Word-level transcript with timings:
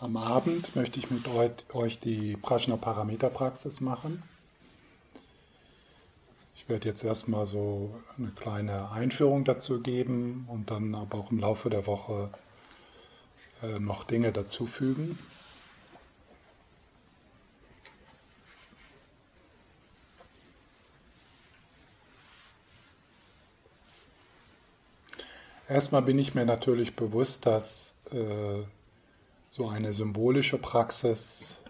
Am 0.00 0.16
Abend 0.16 0.74
möchte 0.74 0.98
ich 0.98 1.10
mit 1.10 1.28
euch 1.72 2.00
die 2.00 2.36
Prajna 2.36 2.76
Parameter 2.76 3.30
Praxis 3.30 3.80
machen. 3.80 4.22
Ich 6.56 6.68
werde 6.68 6.88
jetzt 6.88 7.04
erstmal 7.04 7.46
so 7.46 7.94
eine 8.18 8.30
kleine 8.30 8.90
Einführung 8.90 9.44
dazu 9.44 9.80
geben 9.80 10.46
und 10.48 10.70
dann 10.70 10.94
aber 10.96 11.18
auch 11.18 11.30
im 11.30 11.38
Laufe 11.38 11.70
der 11.70 11.86
Woche 11.86 12.30
äh, 13.62 13.78
noch 13.78 14.02
Dinge 14.02 14.32
dazufügen. 14.32 15.16
Erstmal 25.68 26.02
bin 26.02 26.18
ich 26.18 26.34
mir 26.34 26.44
natürlich 26.44 26.96
bewusst, 26.96 27.46
dass 27.46 27.96
äh, 28.10 28.64
so 29.56 29.68
eine 29.68 29.92
symbolische 29.92 30.58
Praxis, 30.58 31.62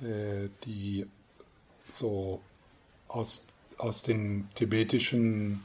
äh, 0.00 0.48
die 0.64 1.06
so 1.92 2.40
aus, 3.06 3.44
aus 3.76 4.02
dem 4.02 4.48
tibetischen 4.54 5.62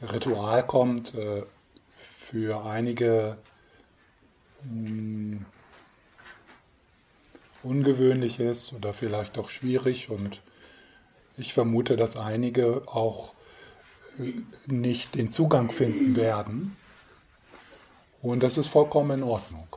Ritual 0.00 0.64
kommt, 0.64 1.16
äh, 1.16 1.42
für 1.96 2.64
einige 2.66 3.36
hm, 4.62 5.44
ungewöhnlich 7.64 8.38
ist 8.38 8.72
oder 8.74 8.94
vielleicht 8.94 9.38
auch 9.38 9.48
schwierig 9.48 10.08
und 10.08 10.40
ich 11.36 11.52
vermute, 11.52 11.96
dass 11.96 12.16
einige 12.16 12.82
auch 12.86 13.34
äh, 14.20 14.34
nicht 14.68 15.16
den 15.16 15.26
Zugang 15.26 15.72
finden 15.72 16.14
werden. 16.14 16.76
Und 18.22 18.42
das 18.42 18.58
ist 18.58 18.68
vollkommen 18.68 19.18
in 19.18 19.24
Ordnung. 19.24 19.68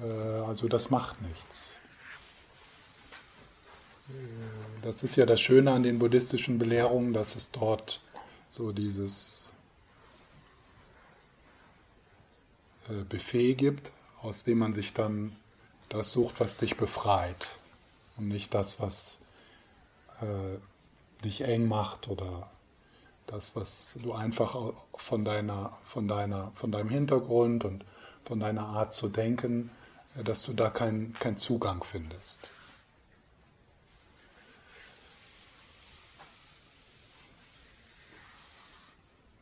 Äh, 0.00 0.06
also 0.46 0.68
das 0.68 0.90
macht 0.90 1.20
nichts. 1.22 1.78
Äh, 4.08 4.12
das 4.82 5.02
ist 5.02 5.16
ja 5.16 5.26
das 5.26 5.40
Schöne 5.40 5.72
an 5.72 5.82
den 5.82 5.98
buddhistischen 5.98 6.58
Belehrungen, 6.58 7.12
dass 7.12 7.36
es 7.36 7.50
dort 7.50 8.00
so 8.50 8.72
dieses 8.72 9.52
äh, 12.88 13.04
Buffet 13.04 13.54
gibt, 13.54 13.92
aus 14.20 14.44
dem 14.44 14.58
man 14.58 14.72
sich 14.72 14.92
dann 14.92 15.36
das 15.88 16.12
sucht, 16.12 16.40
was 16.40 16.56
dich 16.56 16.76
befreit 16.76 17.58
und 18.16 18.28
nicht 18.28 18.54
das, 18.54 18.80
was 18.80 19.18
dich 21.24 21.40
eng 21.40 21.66
macht 21.66 22.06
oder 22.06 22.48
das, 23.32 23.56
was 23.56 23.98
du 24.02 24.12
einfach 24.12 24.56
von 24.94 25.24
deiner, 25.24 25.72
von 25.84 26.06
deiner, 26.06 26.52
von 26.54 26.70
deinem 26.70 26.90
Hintergrund 26.90 27.64
und 27.64 27.84
von 28.24 28.38
deiner 28.38 28.66
Art 28.66 28.92
zu 28.92 29.08
denken, 29.08 29.70
äh, 30.16 30.22
dass 30.22 30.44
du 30.44 30.52
da 30.52 30.70
keinen 30.70 31.14
kein 31.18 31.36
Zugang 31.36 31.82
findest. 31.82 32.50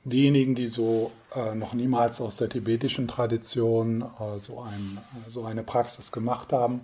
diejenigen, 0.03 0.55
die 0.55 0.69
so 0.69 1.13
äh, 1.35 1.55
noch 1.55 1.75
niemals 1.75 2.21
aus 2.21 2.37
der 2.37 2.49
tibetischen 2.49 3.07
Tradition 3.07 4.03
äh, 4.03 4.39
so, 4.39 4.61
ein, 4.61 4.99
so 5.29 5.45
eine 5.45 5.63
Praxis 5.63 6.11
gemacht 6.11 6.53
haben, 6.53 6.81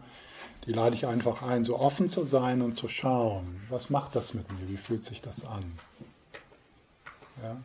die 0.66 0.72
lade 0.72 0.94
ich 0.94 1.06
einfach 1.06 1.42
ein, 1.42 1.64
so 1.64 1.78
offen 1.78 2.08
zu 2.08 2.24
sein 2.24 2.60
und 2.60 2.72
zu 2.72 2.88
schauen, 2.88 3.62
was 3.68 3.90
macht 3.90 4.14
das 4.14 4.34
mit 4.34 4.50
mir, 4.52 4.68
wie 4.68 4.76
fühlt 4.76 5.02
sich 5.02 5.22
das 5.22 5.44
an. 5.44 5.64
Ja? 7.42 7.56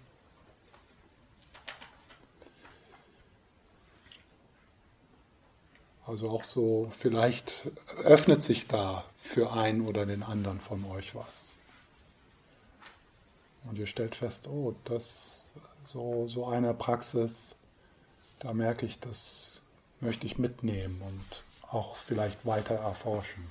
Also 6.05 6.29
auch 6.29 6.43
so, 6.43 6.89
vielleicht 6.91 7.71
öffnet 8.03 8.43
sich 8.43 8.67
da 8.67 9.05
für 9.15 9.53
einen 9.53 9.87
oder 9.87 10.05
den 10.05 10.23
anderen 10.23 10.59
von 10.59 10.83
euch 10.85 11.15
was. 11.15 11.57
Und 13.63 13.77
ihr 13.77 13.85
stellt 13.85 14.15
fest, 14.15 14.47
oh, 14.47 14.75
das 14.85 15.49
so, 15.85 16.27
so 16.27 16.47
eine 16.47 16.73
Praxis, 16.73 17.55
da 18.39 18.53
merke 18.53 18.85
ich, 18.85 18.99
das 18.99 19.61
möchte 19.99 20.25
ich 20.25 20.37
mitnehmen 20.37 21.01
und 21.01 21.43
auch 21.69 21.95
vielleicht 21.95 22.45
weiter 22.45 22.75
erforschen. 22.75 23.45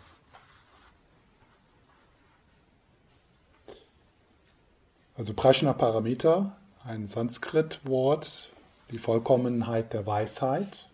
Also 5.21 5.35
Prajna 5.35 5.75
Paramita, 5.75 6.57
ein 6.87 7.07
Sanskrit-Wort, 7.07 8.51
die 8.91 8.97
Vollkommenheit 8.97 9.93
der 9.93 10.07
Weisheit. 10.07 10.87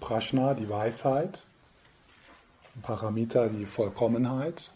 Prajna, 0.00 0.52
die 0.54 0.68
Weisheit. 0.68 1.44
Paramita, 2.82 3.46
die 3.46 3.66
Vollkommenheit. 3.66 4.72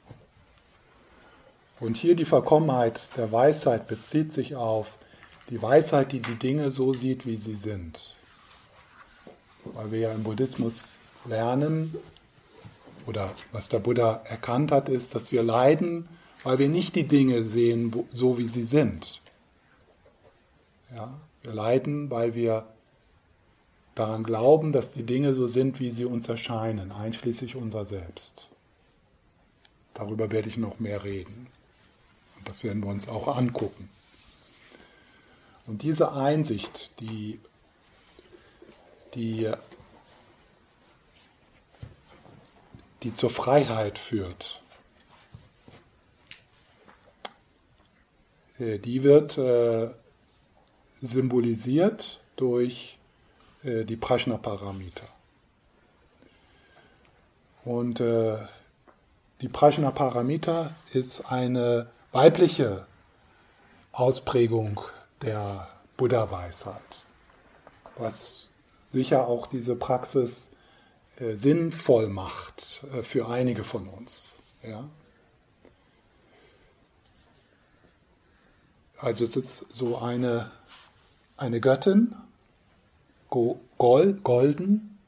Und 1.80 1.96
hier 1.96 2.14
die 2.14 2.24
Vollkommenheit 2.24 3.10
der 3.16 3.32
Weisheit 3.32 3.88
bezieht 3.88 4.30
sich 4.30 4.54
auf 4.54 4.96
die 5.48 5.60
Weisheit, 5.60 6.12
die 6.12 6.22
die 6.22 6.36
Dinge 6.36 6.70
so 6.70 6.94
sieht, 6.94 7.26
wie 7.26 7.38
sie 7.38 7.56
sind. 7.56 8.14
Weil 9.64 9.90
wir 9.90 9.98
ja 9.98 10.12
im 10.12 10.22
Buddhismus 10.22 11.00
lernen, 11.24 11.96
oder 13.04 13.34
was 13.50 13.68
der 13.68 13.80
Buddha 13.80 14.20
erkannt 14.26 14.70
hat, 14.70 14.88
ist, 14.88 15.16
dass 15.16 15.32
wir 15.32 15.42
leiden, 15.42 16.08
weil 16.44 16.58
wir 16.58 16.68
nicht 16.68 16.94
die 16.96 17.06
Dinge 17.06 17.44
sehen, 17.44 17.94
so 18.10 18.38
wie 18.38 18.48
sie 18.48 18.64
sind. 18.64 19.20
Ja, 20.94 21.20
wir 21.42 21.52
leiden, 21.52 22.10
weil 22.10 22.34
wir 22.34 22.66
daran 23.94 24.24
glauben, 24.24 24.72
dass 24.72 24.92
die 24.92 25.02
Dinge 25.02 25.34
so 25.34 25.46
sind, 25.46 25.80
wie 25.80 25.90
sie 25.90 26.04
uns 26.04 26.28
erscheinen, 26.28 26.92
einschließlich 26.92 27.56
unser 27.56 27.84
Selbst. 27.84 28.50
Darüber 29.94 30.30
werde 30.32 30.48
ich 30.48 30.56
noch 30.56 30.78
mehr 30.80 31.04
reden. 31.04 31.48
Und 32.38 32.48
das 32.48 32.64
werden 32.64 32.82
wir 32.82 32.90
uns 32.90 33.08
auch 33.08 33.36
angucken. 33.36 33.90
Und 35.66 35.82
diese 35.82 36.12
Einsicht, 36.12 36.98
die, 37.00 37.38
die, 39.14 39.52
die 43.02 43.12
zur 43.12 43.30
Freiheit 43.30 43.98
führt, 43.98 44.59
die 48.60 49.02
wird 49.02 49.38
äh, 49.38 49.88
symbolisiert 51.00 52.20
durch 52.36 52.98
äh, 53.62 53.84
die 53.84 53.96
Prajna-Paramita. 53.96 55.06
Und 57.64 58.00
äh, 58.00 58.38
die 59.40 59.48
Prajna-Paramita 59.48 60.74
ist 60.92 61.30
eine 61.30 61.88
weibliche 62.12 62.86
Ausprägung 63.92 64.80
der 65.22 65.68
Buddha-Weisheit, 65.96 67.04
was 67.96 68.48
sicher 68.86 69.26
auch 69.26 69.46
diese 69.46 69.76
Praxis 69.76 70.50
äh, 71.18 71.36
sinnvoll 71.36 72.08
macht 72.08 72.82
äh, 72.92 73.02
für 73.02 73.28
einige 73.28 73.64
von 73.64 73.88
uns. 73.88 74.38
Ja? 74.62 74.88
Also 79.00 79.24
es 79.24 79.36
ist 79.36 79.66
so 79.70 79.98
eine, 79.98 80.50
eine 81.36 81.60
Göttin, 81.60 82.14
gold, 83.28 84.22
golden, 84.24 84.98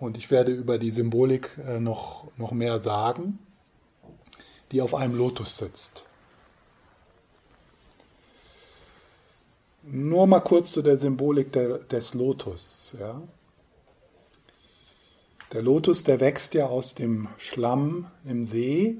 und 0.00 0.16
ich 0.18 0.30
werde 0.30 0.52
über 0.52 0.78
die 0.78 0.90
Symbolik 0.90 1.56
äh, 1.58 1.78
noch, 1.78 2.26
noch 2.36 2.50
mehr 2.50 2.78
sagen 2.80 3.38
die 4.74 4.82
auf 4.82 4.94
einem 4.94 5.16
Lotus 5.16 5.58
sitzt. 5.58 6.04
Nur 9.84 10.26
mal 10.26 10.40
kurz 10.40 10.72
zu 10.72 10.82
der 10.82 10.96
Symbolik 10.96 11.52
der, 11.52 11.78
des 11.78 12.12
Lotus. 12.14 12.96
Ja. 12.98 13.22
Der 15.52 15.62
Lotus, 15.62 16.02
der 16.02 16.18
wächst 16.18 16.54
ja 16.54 16.66
aus 16.66 16.96
dem 16.96 17.28
Schlamm 17.36 18.10
im 18.24 18.42
See 18.42 18.96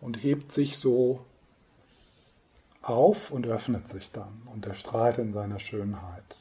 und 0.00 0.22
hebt 0.22 0.52
sich 0.52 0.78
so 0.78 1.24
auf 2.88 3.30
und 3.30 3.46
öffnet 3.46 3.88
sich 3.88 4.10
dann 4.10 4.42
und 4.52 4.66
er 4.66 4.74
strahlt 4.74 5.18
in 5.18 5.32
seiner 5.32 5.58
Schönheit. 5.58 6.38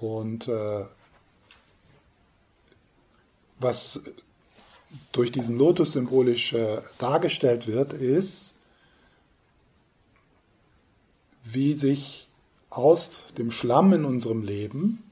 Und 0.00 0.48
äh, 0.48 0.84
was 3.58 4.02
durch 5.12 5.30
diesen 5.30 5.58
Lotus 5.58 5.92
symbolisch 5.92 6.52
äh, 6.52 6.80
dargestellt 6.98 7.66
wird, 7.66 7.92
ist, 7.92 8.54
wie 11.44 11.74
sich 11.74 12.28
aus 12.70 13.26
dem 13.36 13.50
Schlamm 13.50 13.92
in 13.92 14.04
unserem 14.04 14.42
Leben, 14.42 15.02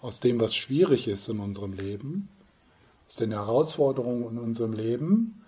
aus 0.00 0.20
dem, 0.20 0.40
was 0.40 0.54
schwierig 0.54 1.08
ist 1.08 1.28
in 1.28 1.40
unserem 1.40 1.72
Leben, 1.72 2.28
aus 3.06 3.16
den 3.16 3.32
Herausforderungen 3.32 4.30
in 4.30 4.38
unserem 4.38 4.72
Leben, 4.72 5.39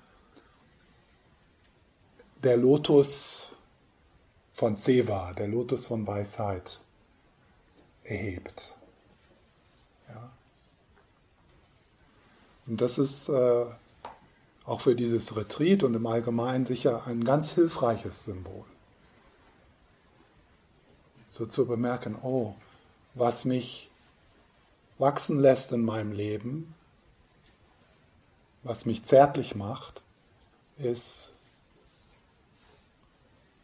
der 2.42 2.56
Lotus 2.56 3.48
von 4.52 4.76
Seva, 4.76 5.32
der 5.32 5.48
Lotus 5.48 5.86
von 5.86 6.06
Weisheit, 6.06 6.80
erhebt. 8.04 8.76
Ja. 10.08 10.30
Und 12.66 12.80
das 12.80 12.98
ist 12.98 13.28
äh, 13.28 13.64
auch 14.64 14.80
für 14.80 14.94
dieses 14.94 15.36
Retreat 15.36 15.82
und 15.82 15.94
im 15.94 16.06
Allgemeinen 16.06 16.66
sicher 16.66 17.06
ein 17.06 17.24
ganz 17.24 17.52
hilfreiches 17.52 18.24
Symbol. 18.24 18.64
So 21.30 21.46
zu 21.46 21.66
bemerken, 21.66 22.16
oh, 22.22 22.54
was 23.14 23.44
mich 23.44 23.88
wachsen 24.98 25.40
lässt 25.40 25.72
in 25.72 25.84
meinem 25.84 26.12
Leben, 26.12 26.74
was 28.62 28.86
mich 28.86 29.02
zärtlich 29.02 29.54
macht, 29.54 30.02
ist 30.76 31.34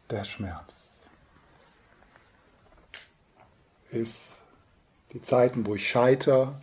der 0.09 0.23
Schmerz. 0.23 1.03
Ist 3.91 4.41
die 5.13 5.21
Zeiten, 5.21 5.65
wo 5.65 5.75
ich 5.75 5.87
scheiter, 5.87 6.59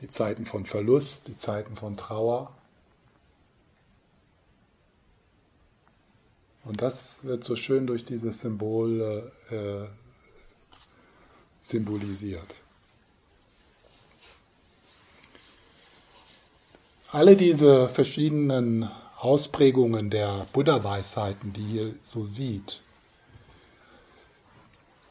die 0.00 0.08
Zeiten 0.08 0.46
von 0.46 0.66
Verlust, 0.66 1.28
die 1.28 1.36
Zeiten 1.36 1.76
von 1.76 1.96
Trauer. 1.96 2.52
Und 6.64 6.82
das 6.82 7.24
wird 7.24 7.44
so 7.44 7.56
schön 7.56 7.86
durch 7.86 8.04
dieses 8.04 8.40
Symbol 8.40 9.30
äh, 9.50 9.86
symbolisiert. 11.60 12.62
Alle 17.12 17.36
diese 17.36 17.88
verschiedenen 17.88 18.90
Ausprägungen 19.22 20.10
der 20.10 20.48
Buddha-Weisheiten, 20.52 21.52
die 21.52 21.76
ihr 21.76 21.94
so 22.02 22.24
sieht, 22.24 22.82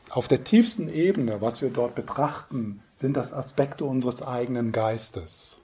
auf 0.10 0.28
der 0.28 0.44
tiefsten 0.44 0.90
Ebene, 0.90 1.40
was 1.40 1.62
wir 1.62 1.70
dort 1.70 1.96
betrachten, 1.96 2.84
sind 2.98 3.16
das 3.16 3.32
Aspekte 3.32 3.86
unseres 3.86 4.22
eigenen 4.22 4.74
Geistes. 4.74 5.62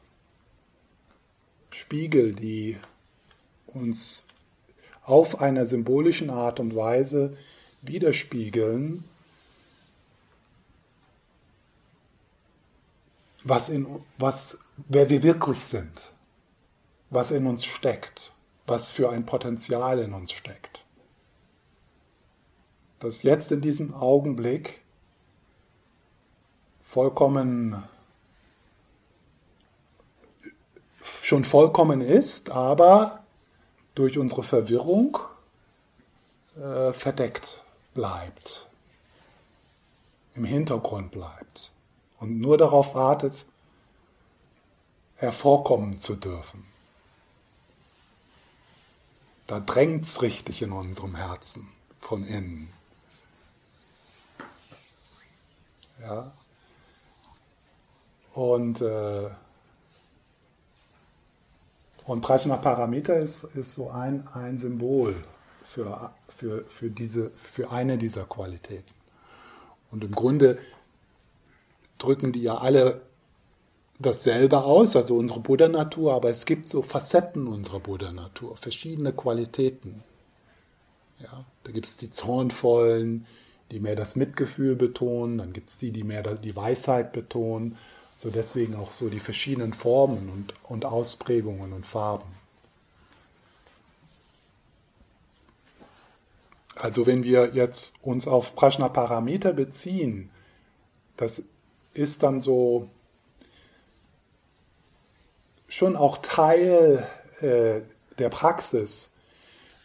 Spiegel, 1.71 2.33
die 2.33 2.77
uns 3.65 4.25
auf 5.01 5.41
einer 5.41 5.65
symbolischen 5.65 6.29
Art 6.29 6.61
und 6.61 6.73
Weise 6.73 7.35
widerspiegeln, 7.81 9.03
was 13.43 13.67
in, 13.67 13.88
was, 14.17 14.57
wer 14.88 15.09
wir 15.09 15.21
wirklich 15.21 15.65
sind 15.65 16.13
was 17.09 17.31
in 17.31 17.45
uns 17.47 17.65
steckt, 17.65 18.33
was 18.67 18.89
für 18.89 19.09
ein 19.09 19.25
Potenzial 19.25 19.99
in 19.99 20.13
uns 20.13 20.31
steckt. 20.31 20.83
Das 22.99 23.23
jetzt 23.23 23.51
in 23.51 23.61
diesem 23.61 23.93
Augenblick 23.93 24.81
vollkommen 26.81 27.83
schon 31.27 31.43
vollkommen 31.43 31.99
ist, 31.99 32.51
aber 32.51 33.23
durch 33.95 34.17
unsere 34.17 34.43
Verwirrung 34.43 35.17
äh, 36.55 36.93
verdeckt 36.93 37.61
bleibt, 37.93 38.67
im 40.35 40.45
Hintergrund 40.45 41.11
bleibt 41.11 41.71
und 42.19 42.39
nur 42.39 42.57
darauf 42.57 42.95
wartet, 42.95 43.45
hervorkommen 45.15 45.97
zu 45.97 46.15
dürfen. 46.15 46.65
Da 49.47 49.61
drängt 49.61 50.03
es 50.03 50.21
richtig 50.21 50.61
in 50.61 50.73
unserem 50.73 51.15
Herzen 51.15 51.69
von 52.01 52.25
innen. 52.25 52.71
Ja. 56.01 56.31
Und, 58.33 58.81
äh, 58.81 59.29
und 62.03 62.21
Prajnaparamita 62.21 63.13
ist, 63.13 63.45
ist 63.55 63.73
so 63.73 63.89
ein, 63.89 64.27
ein 64.27 64.57
Symbol 64.57 65.15
für, 65.63 66.13
für, 66.29 66.63
für, 66.65 66.89
diese, 66.89 67.31
für 67.31 67.71
eine 67.71 67.97
dieser 67.97 68.25
Qualitäten. 68.25 68.93
Und 69.91 70.03
im 70.03 70.11
Grunde 70.11 70.59
drücken 71.97 72.31
die 72.31 72.43
ja 72.43 72.57
alle 72.57 73.01
dasselbe 73.99 74.63
aus, 74.63 74.95
also 74.95 75.15
unsere 75.15 75.39
Buddha-Natur, 75.39 76.13
aber 76.13 76.29
es 76.29 76.45
gibt 76.45 76.67
so 76.67 76.81
Facetten 76.81 77.47
unserer 77.47 77.79
Buddha-Natur, 77.79 78.55
verschiedene 78.55 79.13
Qualitäten. 79.13 80.03
Ja, 81.19 81.45
da 81.63 81.71
gibt 81.71 81.88
es 81.88 81.97
die 81.97 82.09
Zornvollen, 82.09 83.25
die 83.71 83.79
mehr 83.79 83.95
das 83.95 84.15
Mitgefühl 84.15 84.75
betonen, 84.75 85.39
dann 85.39 85.53
gibt 85.53 85.69
es 85.69 85.77
die, 85.77 85.91
die 85.91 86.03
mehr 86.03 86.21
die 86.35 86.55
Weisheit 86.55 87.11
betonen, 87.11 87.77
so 88.17 88.29
deswegen 88.29 88.75
auch 88.75 88.94
so 88.94 89.09
die 89.09 89.19
verschiedenen 89.19 89.73
Formen 89.73 90.29
und, 90.29 90.53
und 90.63 90.85
Ausprägungen 90.85 91.73
und 91.73 91.85
Farben. 91.85 92.29
Also 96.75 97.07
wenn 97.07 97.23
wir 97.23 97.55
jetzt 97.55 97.95
uns 98.03 98.27
auf 98.27 98.55
Prajnaparamita 98.55 99.51
beziehen, 99.51 100.29
das 101.15 101.43
ist 101.95 102.21
dann 102.21 102.39
so 102.39 102.89
schon 105.67 105.95
auch 105.95 106.17
Teil 106.17 107.07
äh, 107.41 107.81
der 108.17 108.29
Praxis, 108.29 109.11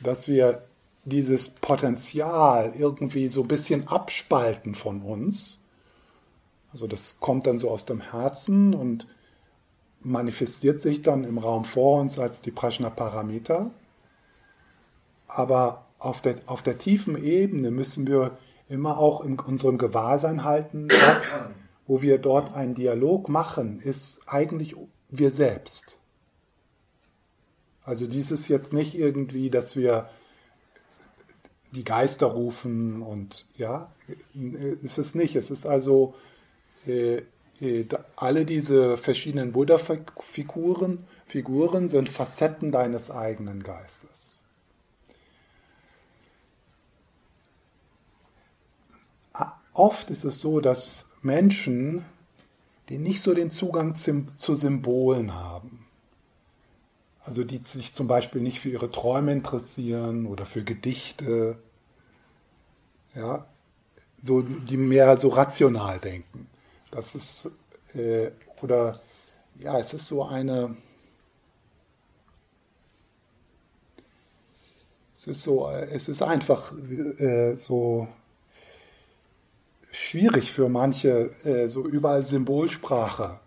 dass 0.01 0.29
wir 0.29 0.63
dieses 1.05 1.49
Potenzial 1.49 2.73
irgendwie 2.79 3.29
so 3.29 3.43
ein 3.43 3.49
bisschen 3.49 3.89
abspalten 3.89 4.75
von 4.75 5.03
uns. 5.03 5.61
Also 6.73 6.87
das 6.87 7.19
kommt 7.21 7.47
dann 7.47 7.59
so 7.59 7.71
aus 7.71 7.85
dem 7.85 8.01
Herzen 8.01 8.75
und 8.75 9.07
manifestiert 10.01 10.81
sich 10.81 11.03
dann 11.03 11.25
im 11.25 11.39
Raum 11.39 11.65
vor 11.65 12.01
uns 12.01 12.19
als 12.19 12.41
die 12.41 12.51
Prajnaparamita. 12.51 13.71
Aber 15.29 15.87
auf 15.99 16.23
der, 16.23 16.37
auf 16.47 16.63
der 16.63 16.79
tiefen 16.79 17.23
Ebene 17.23 17.71
müssen 17.71 18.07
wir 18.07 18.37
immer 18.69 18.99
auch 18.99 19.23
in 19.23 19.39
unserem 19.39 19.79
Gewahrsein 19.79 20.45
halten, 20.45 20.89
dass, 20.89 21.41
wo 21.87 22.03
wir 22.03 22.19
dort 22.19 22.55
einen 22.55 22.75
Dialog 22.75 23.29
machen, 23.29 23.81
ist 23.81 24.23
eigentlich 24.27 24.77
wir 25.13 25.31
selbst. 25.31 25.99
Also 27.85 28.07
dies 28.07 28.31
ist 28.31 28.49
jetzt 28.49 28.73
nicht 28.73 28.95
irgendwie, 28.95 29.51
dass 29.51 29.77
wir 29.77 30.09
die 31.73 31.85
Geister 31.85 32.27
rufen 32.27 33.03
und 33.03 33.47
ja, 33.57 33.93
ist 34.35 34.99
es 34.99 35.15
nicht. 35.15 35.37
Es 35.37 35.51
ist 35.51 35.67
also 35.67 36.15
äh, 36.87 37.23
äh, 37.61 37.87
alle 38.17 38.45
diese 38.45 38.97
verschiedenen 38.97 39.53
Buddha-Figuren 39.53 41.07
Figuren 41.27 41.89
sind 41.89 42.11
Facetten 42.11 42.73
deines 42.73 43.11
eigenen 43.11 43.63
Geistes. 43.63 44.43
Oft 49.75 50.11
ist 50.11 50.25
es 50.25 50.41
so, 50.41 50.61
dass 50.61 51.07
Menschen 51.23 52.05
die 52.93 52.99
nicht 52.99 53.23
so 53.23 53.33
den 53.33 53.51
Zugang 53.51 53.95
zu 53.95 54.55
Symbolen 54.55 55.35
haben. 55.35 55.87
Also 57.25 57.43
die 57.43 57.57
sich 57.57 57.95
zum 57.95 58.07
Beispiel 58.07 58.43
nicht 58.43 58.61
für 58.61 58.69
ihre 58.69 58.91
Träume 58.91 59.33
interessieren 59.33 60.27
oder 60.27 60.45
für 60.45 60.63
Gedichte, 60.63 61.57
ja, 63.15 63.47
so, 64.21 64.43
die 64.43 64.77
mehr 64.77 65.17
so 65.17 65.29
rational 65.29 66.01
denken. 66.01 66.49
Das 66.91 67.15
ist, 67.15 67.51
äh, 67.95 68.31
oder 68.61 69.01
ja, 69.59 69.79
es 69.79 69.95
ist 69.95 70.07
so 70.07 70.25
eine, 70.25 70.77
es 75.15 75.29
ist 75.29 75.43
so, 75.45 75.67
es 75.71 76.11
ist 76.11 76.21
einfach 76.21 76.75
äh, 76.91 77.55
so 77.55 78.07
schwierig 79.93 80.51
für 80.51 80.69
manche, 80.69 81.31
äh, 81.45 81.69
so 81.69 81.87
überall 81.87 82.25
Symbolsprache. 82.25 83.39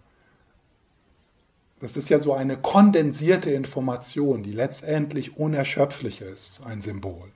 Das 1.79 1.97
ist 1.97 2.09
ja 2.09 2.19
so 2.19 2.33
eine 2.33 2.57
kondensierte 2.57 3.51
Information, 3.51 4.43
die 4.43 4.53
letztendlich 4.53 5.37
unerschöpflich 5.37 6.21
ist, 6.21 6.61
ein 6.65 6.79
Symbol. 6.79 7.31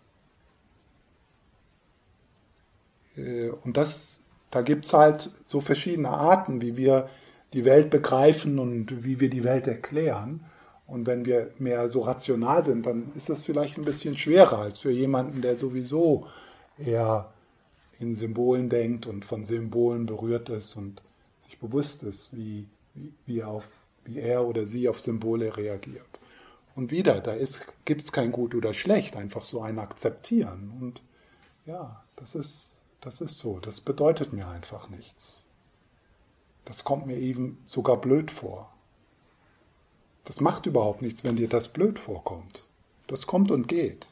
Äh, 3.17 3.49
und 3.49 3.75
das, 3.75 4.21
da 4.51 4.61
gibt 4.61 4.85
es 4.85 4.93
halt 4.93 5.29
so 5.47 5.59
verschiedene 5.59 6.09
Arten, 6.09 6.61
wie 6.61 6.77
wir 6.77 7.09
die 7.53 7.65
Welt 7.65 7.89
begreifen 7.89 8.59
und 8.59 9.03
wie 9.03 9.19
wir 9.19 9.29
die 9.29 9.43
Welt 9.43 9.67
erklären. 9.67 10.45
Und 10.85 11.07
wenn 11.07 11.25
wir 11.25 11.51
mehr 11.57 11.89
so 11.89 12.01
rational 12.01 12.63
sind, 12.63 12.85
dann 12.85 13.11
ist 13.15 13.29
das 13.29 13.41
vielleicht 13.41 13.77
ein 13.77 13.85
bisschen 13.85 14.17
schwerer 14.17 14.59
als 14.59 14.79
für 14.79 14.91
jemanden, 14.91 15.41
der 15.41 15.55
sowieso 15.55 16.27
eher 16.77 17.31
in 17.99 18.15
Symbolen 18.15 18.69
denkt 18.69 19.05
und 19.05 19.25
von 19.25 19.45
Symbolen 19.45 20.05
berührt 20.05 20.49
ist 20.49 20.75
und 20.75 21.01
sich 21.37 21.59
bewusst 21.59 22.03
ist, 22.03 22.35
wie, 22.35 22.67
wie, 23.25 23.43
auf, 23.43 23.83
wie 24.05 24.19
er 24.19 24.45
oder 24.45 24.65
sie 24.65 24.87
auf 24.87 24.99
Symbole 24.99 25.55
reagiert. 25.55 26.07
Und 26.75 26.91
wieder, 26.91 27.19
da 27.19 27.35
gibt 27.85 28.01
es 28.01 28.11
kein 28.11 28.31
Gut 28.31 28.55
oder 28.55 28.73
Schlecht, 28.73 29.17
einfach 29.17 29.43
so 29.43 29.61
ein 29.61 29.79
Akzeptieren. 29.79 30.71
Und 30.79 31.01
Ja, 31.65 32.03
das 32.15 32.35
ist, 32.35 32.81
das 33.01 33.21
ist 33.21 33.39
so. 33.39 33.59
Das 33.59 33.81
bedeutet 33.81 34.33
mir 34.33 34.47
einfach 34.47 34.89
nichts. 34.89 35.45
Das 36.65 36.83
kommt 36.83 37.07
mir 37.07 37.17
eben 37.17 37.57
sogar 37.67 37.99
blöd 37.99 38.31
vor. 38.31 38.73
Das 40.23 40.41
macht 40.41 40.67
überhaupt 40.67 41.01
nichts, 41.01 41.23
wenn 41.23 41.35
dir 41.35 41.49
das 41.49 41.69
blöd 41.69 41.97
vorkommt. 41.97 42.67
Das 43.07 43.25
kommt 43.25 43.49
und 43.49 43.67
geht. 43.67 44.07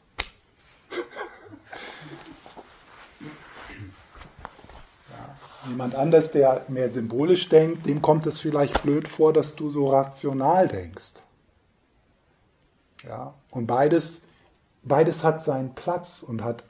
Jemand 5.66 5.96
anders, 5.96 6.30
der 6.30 6.64
mehr 6.68 6.88
symbolisch 6.88 7.48
denkt, 7.48 7.86
dem 7.86 8.00
kommt 8.00 8.26
es 8.26 8.38
vielleicht 8.38 8.82
blöd 8.82 9.08
vor, 9.08 9.32
dass 9.32 9.56
du 9.56 9.70
so 9.70 9.88
rational 9.88 10.68
denkst. 10.68 11.24
Ja, 13.04 13.34
und 13.50 13.66
beides, 13.66 14.22
beides 14.82 15.24
hat 15.24 15.42
seinen 15.42 15.74
Platz 15.74 16.22
und 16.22 16.44
hat 16.44 16.64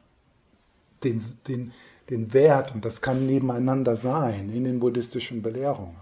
den, 1.05 1.23
den, 1.47 1.73
den 2.11 2.33
Wert 2.33 2.75
und 2.75 2.85
das 2.85 3.03
kann 3.03 3.27
nebeneinander 3.27 3.97
sein 3.97 4.51
in 4.53 4.65
den 4.65 4.81
buddhistischen 4.81 5.43
Belehrungen. 5.43 5.97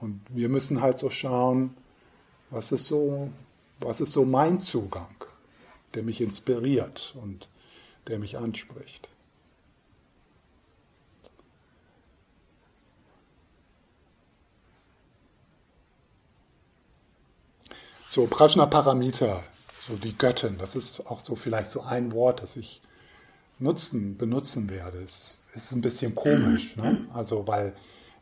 Und 0.00 0.20
wir 0.28 0.48
müssen 0.48 0.80
halt 0.80 0.98
so 0.98 1.10
schauen, 1.10 1.76
was 2.50 2.72
ist 2.72 2.86
so, 2.86 3.30
was 3.80 4.00
ist 4.00 4.12
so 4.12 4.24
mein 4.24 4.60
Zugang, 4.60 5.14
der 5.94 6.02
mich 6.02 6.20
inspiriert 6.20 7.14
und 7.22 7.48
der 8.08 8.18
mich 8.18 8.36
anspricht. 8.36 9.08
So, 18.14 18.26
Prajna 18.26 18.66
Paramita, 18.66 19.42
so 19.88 19.96
die 19.96 20.14
Göttin, 20.14 20.58
das 20.58 20.76
ist 20.76 21.06
auch 21.06 21.18
so 21.18 21.34
vielleicht 21.34 21.70
so 21.70 21.80
ein 21.80 22.12
Wort, 22.12 22.42
das 22.42 22.56
ich 22.56 22.82
nutzen, 23.58 24.18
benutzen 24.18 24.68
werde. 24.68 24.98
Es 24.98 25.40
ist 25.54 25.72
ein 25.72 25.80
bisschen 25.80 26.14
komisch, 26.14 26.76
ne? 26.76 27.06
also 27.14 27.48
weil 27.48 27.74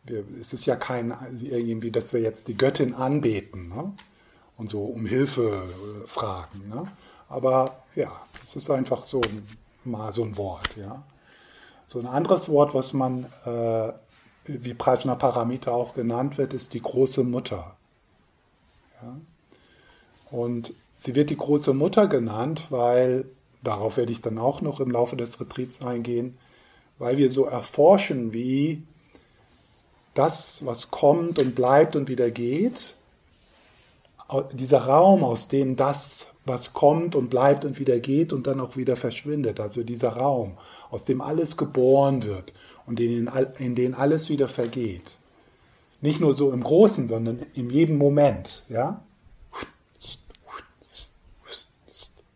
wir, 0.04 0.22
es 0.40 0.52
ist 0.52 0.64
ja 0.64 0.76
kein 0.76 1.12
irgendwie, 1.40 1.90
dass 1.90 2.12
wir 2.12 2.20
jetzt 2.20 2.46
die 2.46 2.56
Göttin 2.56 2.94
anbeten 2.94 3.70
ne? 3.70 3.92
und 4.56 4.70
so 4.70 4.84
um 4.84 5.06
Hilfe 5.06 5.64
äh, 6.04 6.06
fragen. 6.06 6.68
Ne? 6.68 6.86
Aber 7.28 7.82
ja, 7.96 8.12
es 8.44 8.54
ist 8.54 8.70
einfach 8.70 9.02
so 9.02 9.20
mal 9.82 10.12
so 10.12 10.22
ein 10.22 10.36
Wort. 10.36 10.76
Ja? 10.76 11.02
So 11.88 11.98
ein 11.98 12.06
anderes 12.06 12.48
Wort, 12.48 12.74
was 12.74 12.92
man 12.92 13.24
äh, 13.44 13.92
wie 14.44 14.74
Prajna 14.74 15.16
Paramita 15.16 15.72
auch 15.72 15.94
genannt 15.94 16.38
wird, 16.38 16.54
ist 16.54 16.74
die 16.74 16.80
große 16.80 17.24
Mutter. 17.24 17.74
Ja? 19.02 19.16
Und 20.30 20.74
sie 20.98 21.14
wird 21.14 21.30
die 21.30 21.36
große 21.36 21.74
Mutter 21.74 22.06
genannt, 22.06 22.66
weil, 22.70 23.24
darauf 23.62 23.96
werde 23.96 24.12
ich 24.12 24.20
dann 24.20 24.38
auch 24.38 24.60
noch 24.60 24.80
im 24.80 24.90
Laufe 24.90 25.16
des 25.16 25.40
Retreats 25.40 25.84
eingehen, 25.84 26.36
weil 26.98 27.16
wir 27.16 27.30
so 27.30 27.44
erforschen, 27.44 28.32
wie 28.32 28.82
das, 30.14 30.64
was 30.64 30.90
kommt 30.90 31.38
und 31.38 31.54
bleibt 31.54 31.96
und 31.96 32.08
wieder 32.08 32.30
geht, 32.30 32.96
dieser 34.52 34.82
Raum, 34.82 35.24
aus 35.24 35.48
dem 35.48 35.76
das, 35.76 36.28
was 36.44 36.72
kommt 36.72 37.16
und 37.16 37.30
bleibt 37.30 37.64
und 37.64 37.78
wieder 37.78 37.98
geht 37.98 38.32
und 38.32 38.46
dann 38.46 38.60
auch 38.60 38.76
wieder 38.76 38.96
verschwindet, 38.96 39.58
also 39.60 39.82
dieser 39.82 40.10
Raum, 40.10 40.56
aus 40.90 41.04
dem 41.04 41.20
alles 41.20 41.56
geboren 41.56 42.22
wird 42.22 42.52
und 42.86 43.00
in 43.00 43.26
den, 43.26 43.30
in 43.58 43.74
den 43.74 43.94
alles 43.94 44.28
wieder 44.28 44.48
vergeht. 44.48 45.18
Nicht 46.00 46.20
nur 46.20 46.34
so 46.34 46.52
im 46.52 46.62
Großen, 46.62 47.08
sondern 47.08 47.40
in 47.54 47.70
jedem 47.70 47.98
Moment, 47.98 48.62
ja? 48.68 49.02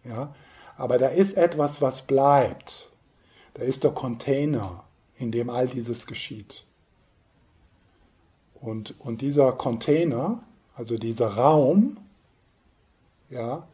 Ja? 0.04 0.34
Aber 0.76 0.98
da 0.98 1.08
ist 1.08 1.36
etwas, 1.36 1.80
was 1.80 2.02
bleibt. 2.02 2.90
Da 3.54 3.62
ist 3.62 3.84
der 3.84 3.92
Container, 3.92 4.84
in 5.16 5.30
dem 5.30 5.50
all 5.50 5.66
dieses 5.66 6.06
geschieht. 6.06 6.66
Und, 8.54 8.98
und 9.00 9.20
dieser 9.20 9.52
Container, 9.52 10.42
also 10.74 10.96
dieser 10.96 11.28
Raum, 11.28 11.98
ja, 13.28 13.66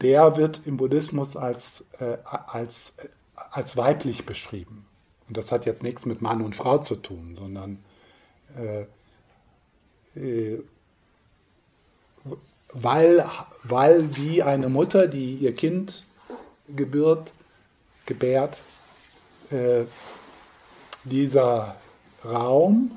der 0.00 0.36
wird 0.36 0.66
im 0.66 0.76
Buddhismus 0.76 1.36
als, 1.36 1.88
äh, 1.98 2.18
als, 2.24 2.96
als 3.34 3.76
weiblich 3.76 4.26
beschrieben. 4.26 4.86
Und 5.28 5.36
das 5.36 5.52
hat 5.52 5.66
jetzt 5.66 5.82
nichts 5.82 6.06
mit 6.06 6.22
Mann 6.22 6.42
und 6.42 6.54
Frau 6.54 6.78
zu 6.78 6.96
tun, 6.96 7.34
sondern 7.34 7.84
äh, 8.56 8.86
äh, 10.18 10.62
weil, 12.72 13.28
weil 13.64 14.16
wie 14.16 14.42
eine 14.42 14.68
Mutter, 14.68 15.06
die 15.06 15.34
ihr 15.34 15.54
Kind 15.54 16.04
gebührt, 16.68 17.32
gebärt, 18.06 18.62
äh, 19.50 19.84
dieser 21.04 21.76
Raum, 22.24 22.96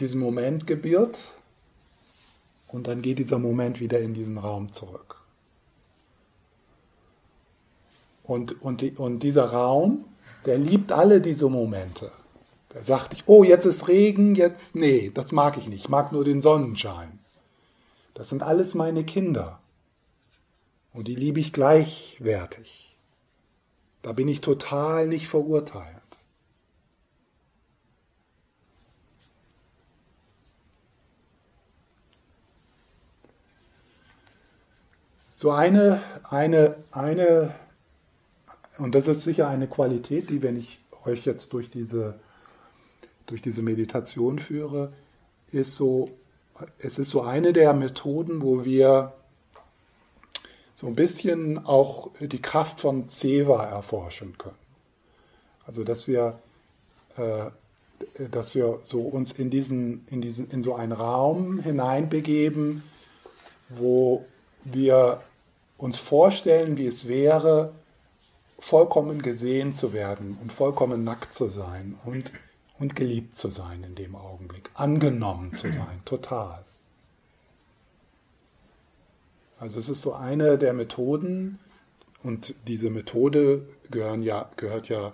diesen 0.00 0.20
Moment 0.20 0.66
gebiert 0.66 1.18
und 2.68 2.86
dann 2.86 3.02
geht 3.02 3.18
dieser 3.18 3.38
Moment 3.38 3.78
wieder 3.80 4.00
in 4.00 4.14
diesen 4.14 4.38
Raum 4.38 4.72
zurück. 4.72 5.16
Und, 8.24 8.62
und, 8.62 8.98
und 8.98 9.22
dieser 9.22 9.46
Raum, 9.46 10.04
der 10.46 10.58
liebt 10.58 10.90
alle 10.90 11.20
diese 11.20 11.48
Momente. 11.48 12.10
Da 12.72 12.82
sagte 12.82 13.16
ich, 13.16 13.24
oh, 13.26 13.44
jetzt 13.44 13.66
ist 13.66 13.88
Regen, 13.88 14.34
jetzt, 14.34 14.76
nee, 14.76 15.10
das 15.12 15.30
mag 15.30 15.58
ich 15.58 15.68
nicht, 15.68 15.84
ich 15.84 15.88
mag 15.90 16.10
nur 16.10 16.24
den 16.24 16.40
Sonnenschein. 16.40 17.18
Das 18.14 18.30
sind 18.30 18.42
alles 18.42 18.74
meine 18.74 19.04
Kinder. 19.04 19.60
Und 20.94 21.06
die 21.06 21.14
liebe 21.14 21.38
ich 21.38 21.52
gleichwertig. 21.52 22.96
Da 24.00 24.12
bin 24.12 24.26
ich 24.26 24.40
total 24.40 25.06
nicht 25.06 25.28
verurteilt. 25.28 26.00
So 35.34 35.50
eine, 35.50 36.00
eine, 36.24 36.76
eine, 36.90 37.54
und 38.78 38.94
das 38.94 39.08
ist 39.08 39.24
sicher 39.24 39.48
eine 39.48 39.66
Qualität, 39.66 40.30
die, 40.30 40.42
wenn 40.42 40.56
ich 40.56 40.78
euch 41.04 41.26
jetzt 41.26 41.52
durch 41.52 41.68
diese 41.68 42.14
durch 43.26 43.42
diese 43.42 43.62
Meditation 43.62 44.38
führe, 44.38 44.92
ist 45.50 45.76
so, 45.76 46.10
es 46.78 46.98
ist 46.98 47.10
so 47.10 47.22
eine 47.22 47.52
der 47.52 47.72
Methoden, 47.72 48.42
wo 48.42 48.64
wir 48.64 49.12
so 50.74 50.86
ein 50.86 50.96
bisschen 50.96 51.64
auch 51.64 52.10
die 52.20 52.42
Kraft 52.42 52.80
von 52.80 53.08
Zeva 53.08 53.64
erforschen 53.64 54.36
können. 54.38 54.56
Also 55.66 55.84
dass 55.84 56.08
wir, 56.08 56.38
äh, 57.16 57.50
dass 58.30 58.54
wir 58.54 58.80
so 58.84 59.02
uns 59.02 59.32
in 59.32 59.50
diesen, 59.50 60.06
in 60.08 60.20
diesen, 60.20 60.50
in 60.50 60.62
so 60.62 60.74
einen 60.74 60.92
Raum 60.92 61.60
hineinbegeben, 61.60 62.82
wo 63.68 64.24
wir 64.64 65.22
uns 65.78 65.98
vorstellen, 65.98 66.78
wie 66.78 66.86
es 66.86 67.08
wäre, 67.08 67.72
vollkommen 68.58 69.22
gesehen 69.22 69.72
zu 69.72 69.92
werden 69.92 70.38
und 70.40 70.52
vollkommen 70.52 71.04
nackt 71.04 71.32
zu 71.32 71.48
sein 71.48 71.96
und 72.04 72.32
und 72.82 72.96
geliebt 72.96 73.36
zu 73.36 73.48
sein 73.48 73.84
in 73.84 73.94
dem 73.94 74.16
Augenblick, 74.16 74.70
angenommen 74.74 75.52
zu 75.52 75.70
sein, 75.70 76.02
total. 76.04 76.64
Also 79.60 79.78
es 79.78 79.88
ist 79.88 80.02
so 80.02 80.14
eine 80.14 80.58
der 80.58 80.72
Methoden 80.72 81.60
und 82.24 82.56
diese 82.66 82.90
Methode 82.90 83.68
gehören 83.92 84.24
ja, 84.24 84.50
gehört 84.56 84.88
ja 84.88 85.12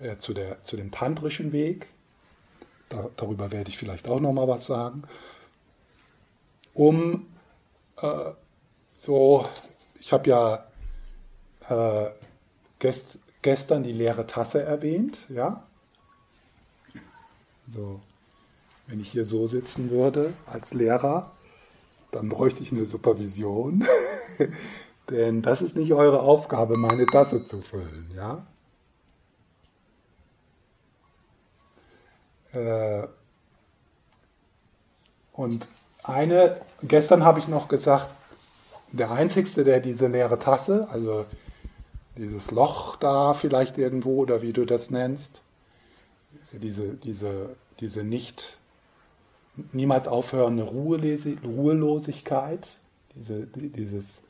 äh, 0.00 0.16
zu, 0.16 0.34
der, 0.34 0.64
zu 0.64 0.76
dem 0.76 0.90
tantrischen 0.90 1.52
Weg. 1.52 1.86
Da, 2.88 3.08
darüber 3.16 3.52
werde 3.52 3.70
ich 3.70 3.78
vielleicht 3.78 4.08
auch 4.08 4.18
noch 4.18 4.32
mal 4.32 4.48
was 4.48 4.66
sagen. 4.66 5.04
Um 6.74 7.28
äh, 8.02 8.32
so, 8.94 9.48
ich 10.00 10.12
habe 10.12 10.28
ja 10.28 10.66
äh, 11.68 12.10
gest, 12.80 13.20
gestern 13.42 13.84
die 13.84 13.92
leere 13.92 14.26
Tasse 14.26 14.64
erwähnt, 14.64 15.28
ja, 15.28 15.65
so, 17.72 18.00
wenn 18.86 19.00
ich 19.00 19.10
hier 19.10 19.24
so 19.24 19.46
sitzen 19.46 19.90
würde 19.90 20.32
als 20.46 20.74
Lehrer, 20.74 21.32
dann 22.12 22.28
bräuchte 22.28 22.62
ich 22.62 22.72
eine 22.72 22.84
Supervision, 22.84 23.86
denn 25.10 25.42
das 25.42 25.62
ist 25.62 25.76
nicht 25.76 25.92
eure 25.92 26.20
Aufgabe, 26.20 26.76
meine 26.76 27.06
Tasse 27.06 27.44
zu 27.44 27.60
füllen, 27.60 28.10
ja? 28.14 28.46
Äh, 32.52 33.06
und 35.32 35.68
eine, 36.02 36.60
gestern 36.82 37.24
habe 37.24 37.40
ich 37.40 37.48
noch 37.48 37.68
gesagt, 37.68 38.08
der 38.92 39.10
Einzige, 39.10 39.64
der 39.64 39.80
diese 39.80 40.06
leere 40.06 40.38
Tasse, 40.38 40.88
also 40.90 41.26
dieses 42.16 42.50
Loch 42.50 42.96
da 42.96 43.34
vielleicht 43.34 43.76
irgendwo 43.76 44.22
oder 44.22 44.40
wie 44.40 44.52
du 44.52 44.64
das 44.64 44.90
nennst, 44.90 45.42
diese, 46.58 46.94
diese, 46.94 47.56
diese 47.80 48.04
nicht 48.04 48.58
niemals 49.72 50.08
aufhörende 50.08 50.64
Ruhelosigkeit, 50.64 52.78
Diese, 53.14 53.46
dieses 53.46 54.24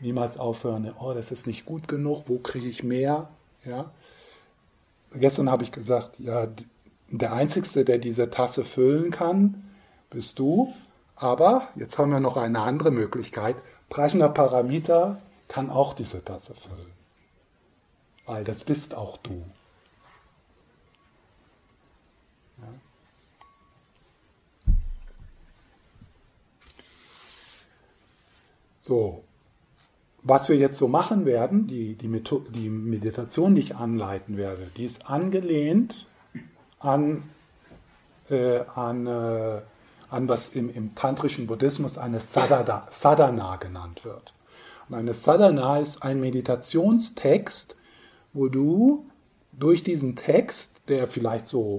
niemals 0.00 0.38
aufhören, 0.38 0.92
oh, 0.98 1.14
das 1.14 1.30
ist 1.30 1.46
nicht 1.46 1.66
gut 1.66 1.86
genug, 1.86 2.24
wo 2.26 2.38
kriege 2.38 2.68
ich 2.68 2.82
mehr? 2.82 3.28
Ja? 3.64 3.92
Gestern 5.12 5.50
habe 5.50 5.62
ich 5.62 5.72
gesagt, 5.72 6.18
ja, 6.18 6.48
der 7.10 7.32
Einzige, 7.32 7.84
der 7.84 7.98
diese 7.98 8.30
Tasse 8.30 8.64
füllen 8.64 9.10
kann, 9.10 9.62
bist 10.10 10.38
du. 10.38 10.72
Aber 11.16 11.68
jetzt 11.74 11.98
haben 11.98 12.12
wir 12.12 12.20
noch 12.20 12.36
eine 12.36 12.60
andere 12.60 12.90
Möglichkeit. 12.90 13.56
Prajna 13.88 14.28
Paramita 14.28 15.20
kann 15.48 15.68
auch 15.68 15.92
diese 15.92 16.24
Tasse 16.24 16.54
füllen. 16.54 16.92
Weil 18.26 18.44
das 18.44 18.62
bist 18.62 18.94
auch 18.94 19.16
du. 19.18 19.44
So, 28.82 29.24
was 30.22 30.48
wir 30.48 30.56
jetzt 30.56 30.78
so 30.78 30.88
machen 30.88 31.26
werden, 31.26 31.66
die, 31.66 31.96
die, 31.96 32.08
die 32.08 32.70
Meditation, 32.70 33.54
die 33.54 33.60
ich 33.60 33.76
anleiten 33.76 34.38
werde, 34.38 34.70
die 34.74 34.86
ist 34.86 35.10
angelehnt 35.10 36.08
an, 36.78 37.24
äh, 38.30 38.60
an, 38.74 39.06
äh, 39.06 39.60
an 40.08 40.28
was 40.30 40.48
im, 40.48 40.70
im 40.70 40.94
tantrischen 40.94 41.46
Buddhismus 41.46 41.98
eine 41.98 42.20
Sadhana, 42.20 42.86
Sadhana 42.90 43.56
genannt 43.56 44.06
wird. 44.06 44.32
Und 44.88 44.94
eine 44.94 45.12
Sadhana 45.12 45.76
ist 45.76 46.02
ein 46.02 46.18
Meditationstext, 46.18 47.76
wo 48.32 48.48
du 48.48 49.04
durch 49.52 49.82
diesen 49.82 50.16
Text, 50.16 50.80
der 50.88 51.06
vielleicht 51.06 51.46
so, 51.46 51.76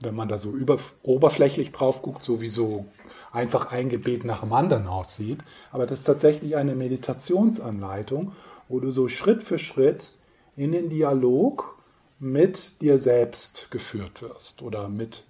wenn 0.00 0.16
man 0.16 0.26
da 0.26 0.36
so 0.36 0.50
über, 0.50 0.78
oberflächlich 1.04 1.70
drauf 1.70 2.02
guckt, 2.02 2.22
sowieso 2.22 2.86
einfach 3.32 3.70
ein 3.70 3.88
Gebet 3.88 4.24
nach 4.24 4.40
dem 4.40 4.52
anderen 4.52 4.86
aussieht, 4.86 5.38
aber 5.72 5.86
das 5.86 6.00
ist 6.00 6.04
tatsächlich 6.04 6.56
eine 6.56 6.74
Meditationsanleitung, 6.74 8.32
wo 8.68 8.80
du 8.80 8.90
so 8.90 9.08
Schritt 9.08 9.42
für 9.42 9.58
Schritt 9.58 10.12
in 10.56 10.72
den 10.72 10.88
Dialog 10.88 11.76
mit 12.18 12.82
dir 12.82 12.98
selbst 12.98 13.70
geführt 13.70 14.22
wirst 14.22 14.62
oder 14.62 14.88
mit, 14.88 15.24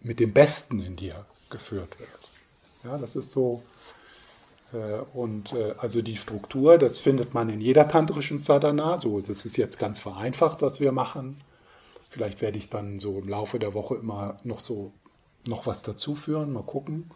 mit 0.00 0.20
dem 0.20 0.32
Besten 0.32 0.80
in 0.80 0.96
dir 0.96 1.26
geführt 1.50 1.98
wird. 1.98 2.08
Ja, 2.84 2.98
das 2.98 3.16
ist 3.16 3.30
so. 3.30 3.62
Äh, 4.72 5.00
und 5.12 5.52
äh, 5.52 5.74
also 5.78 6.02
die 6.02 6.16
Struktur, 6.16 6.78
das 6.78 6.98
findet 6.98 7.34
man 7.34 7.50
in 7.50 7.60
jeder 7.60 7.88
tantrischen 7.88 8.38
Sadhana. 8.38 8.98
So, 8.98 9.20
das 9.20 9.44
ist 9.44 9.56
jetzt 9.56 9.78
ganz 9.78 9.98
vereinfacht, 9.98 10.62
was 10.62 10.80
wir 10.80 10.92
machen. 10.92 11.36
Vielleicht 12.10 12.40
werde 12.40 12.58
ich 12.58 12.70
dann 12.70 13.00
so 13.00 13.18
im 13.18 13.28
Laufe 13.28 13.58
der 13.58 13.74
Woche 13.74 13.96
immer 13.96 14.38
noch 14.44 14.60
so 14.60 14.92
noch 15.46 15.66
was 15.66 15.82
dazuführen, 15.82 16.52
mal 16.52 16.62
gucken. 16.62 17.10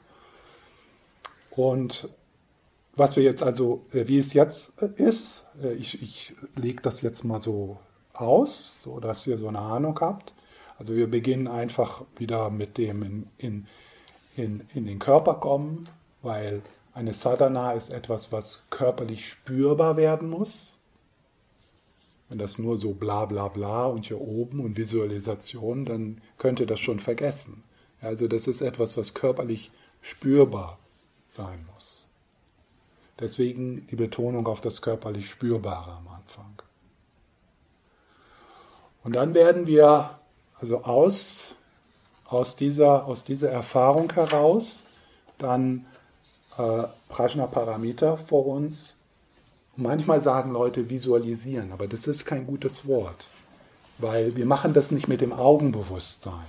Und 1.50 2.09
was 2.95 3.17
wir 3.17 3.23
jetzt 3.23 3.43
also, 3.43 3.85
äh, 3.93 4.07
wie 4.07 4.19
es 4.19 4.33
jetzt 4.33 4.83
äh, 4.83 4.91
ist, 4.97 5.47
äh, 5.62 5.73
ich, 5.75 6.02
ich 6.02 6.35
lege 6.55 6.83
das 6.83 7.02
jetzt 7.02 7.25
mal 7.25 7.41
so 7.41 7.79
aus, 8.12 8.83
so 8.83 9.00
dass 9.00 9.26
ihr 9.26 9.38
so 9.38 9.49
eine 9.49 9.61
Ahnung 9.61 9.99
habt. 10.00 10.35
Also 10.79 10.95
wir 10.95 11.11
beginnen 11.11 11.49
einfach 11.49 12.02
wieder 12.17 12.50
mit 12.50 12.79
dem 12.79 13.02
in, 13.02 13.26
in, 13.38 13.67
in, 14.37 14.64
in 14.75 14.87
den 14.87 14.99
Körper 14.99 15.35
kommen, 15.35 15.88
weil 16.23 16.62
eine 16.95 17.14
Sadhana 17.14 17.73
ist 17.73 17.91
etwas, 17.91 18.33
was 18.33 18.67
körperlich 18.71 19.29
spürbar 19.29 19.97
werden 19.97 20.29
muss. 20.29 20.79
Wenn 22.29 22.38
das 22.38 22.59
nur 22.59 22.79
so 22.79 22.93
bla 22.93 23.26
bla 23.26 23.49
bla 23.49 23.87
und 23.87 24.07
hier 24.07 24.21
oben 24.21 24.61
und 24.61 24.76
Visualisation, 24.76 25.85
dann 25.85 26.21
könnt 26.38 26.61
ihr 26.61 26.67
das 26.67 26.81
schon 26.81 27.00
vergessen. 27.00 27.62
Also 28.02 28.28
das 28.28 28.49
ist 28.49 28.61
etwas, 28.61 28.97
was 28.97 29.14
körperlich 29.14 29.71
spürbar 30.00 30.78
sein 31.28 31.66
muss. 31.73 32.09
Deswegen 33.18 33.87
die 33.87 33.97
Betonung 33.97 34.47
auf 34.47 34.61
das 34.61 34.82
körperlich 34.82 35.30
Spürbare 35.30 35.92
am 35.92 36.09
Anfang. 36.09 36.61
Und 39.05 39.14
dann 39.16 39.35
werden 39.35 39.66
wir 39.66 40.18
also 40.59 40.83
aus, 40.85 41.55
aus, 42.27 42.57
dieser, 42.57 43.07
aus 43.07 43.24
dieser 43.24 43.50
Erfahrung 43.50 44.12
heraus 44.12 44.85
dann 45.38 45.87
äh, 46.59 46.85
Prajna 47.09 47.46
Paramita 47.46 48.16
vor 48.16 48.46
uns. 48.46 48.98
Manchmal 49.77 50.20
sagen 50.20 50.53
Leute 50.53 50.90
visualisieren, 50.90 51.72
aber 51.72 51.87
das 51.87 52.07
ist 52.07 52.27
kein 52.27 52.46
gutes 52.46 52.87
Wort, 52.87 53.31
weil 53.98 54.37
wir 54.37 54.46
machen 54.46 54.74
das 54.74 54.90
nicht 54.90 55.09
mit 55.09 55.20
dem 55.20 55.33
Augenbewusstsein. 55.33 56.46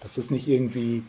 Das 0.00 0.18
ist 0.18 0.30
nicht 0.30 0.48
irgendwie 0.48 1.02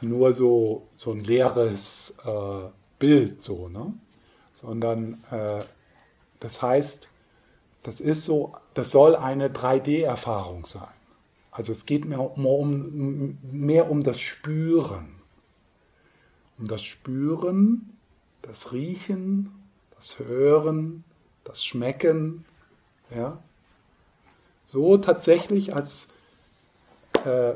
nur 0.00 0.32
so, 0.32 0.86
so 0.92 1.12
ein 1.12 1.20
leeres 1.20 2.16
äh, 2.24 2.68
Bild, 2.98 3.40
so, 3.40 3.68
ne? 3.68 3.94
sondern 4.52 5.22
äh, 5.30 5.60
das 6.40 6.62
heißt, 6.62 7.08
das 7.82 8.00
ist 8.00 8.24
so, 8.24 8.54
das 8.74 8.90
soll 8.90 9.14
eine 9.14 9.48
3D-Erfahrung 9.48 10.66
sein. 10.66 10.88
Also 11.50 11.72
es 11.72 11.86
geht 11.86 12.04
mehr 12.04 12.20
um, 12.20 13.38
mehr 13.50 13.90
um 13.90 14.02
das 14.02 14.20
Spüren. 14.20 15.08
Um 16.58 16.66
das 16.66 16.82
Spüren, 16.82 17.96
das 18.42 18.72
Riechen, 18.72 19.52
das 19.94 20.18
Hören, 20.18 21.04
das 21.44 21.64
Schmecken. 21.64 22.44
Ja? 23.14 23.42
So 24.64 24.98
tatsächlich 24.98 25.74
als 25.74 26.08
äh, 27.24 27.54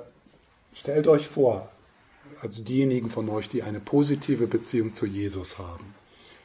Stellt 0.72 1.06
euch 1.08 1.26
vor, 1.26 1.70
also 2.40 2.62
diejenigen 2.62 3.10
von 3.10 3.28
euch, 3.28 3.48
die 3.48 3.62
eine 3.62 3.80
positive 3.80 4.46
Beziehung 4.46 4.92
zu 4.92 5.06
Jesus 5.06 5.58
haben, 5.58 5.94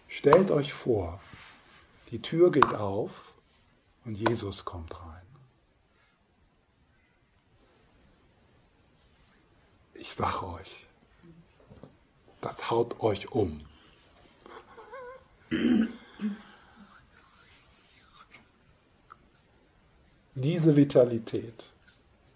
stellt 0.08 0.52
euch 0.52 0.74
vor, 0.74 1.22
die 2.12 2.22
Tür 2.22 2.52
geht 2.52 2.74
auf 2.74 3.34
und 4.04 4.16
Jesus 4.16 4.66
kommt 4.66 4.94
rein. 5.00 5.22
Ich 9.94 10.14
sage 10.14 10.48
euch, 10.48 10.86
das 12.42 12.70
haut 12.70 13.00
euch 13.00 13.32
um. 13.32 13.62
Diese 20.36 20.76
Vitalität, 20.76 21.72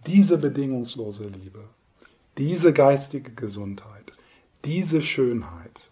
diese 0.05 0.37
bedingungslose 0.37 1.25
Liebe, 1.25 1.69
diese 2.39 2.71
geistige 2.71 3.33
Gesundheit, 3.33 4.13
diese 4.63 5.01
Schönheit, 5.01 5.91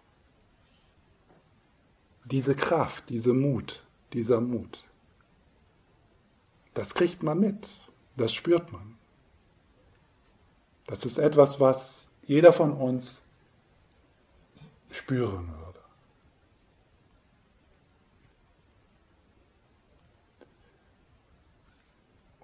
diese 2.23 2.55
Kraft, 2.55 3.09
diese 3.09 3.33
Mut, 3.33 3.83
dieser 4.13 4.39
Mut, 4.39 4.85
das 6.73 6.95
kriegt 6.95 7.21
man 7.21 7.41
mit, 7.41 7.75
das 8.15 8.33
spürt 8.33 8.71
man. 8.71 8.97
Das 10.85 11.03
ist 11.03 11.17
etwas, 11.17 11.59
was 11.59 12.13
jeder 12.25 12.53
von 12.53 12.71
uns 12.71 13.25
spüren 14.89 15.49
würde. 15.49 15.79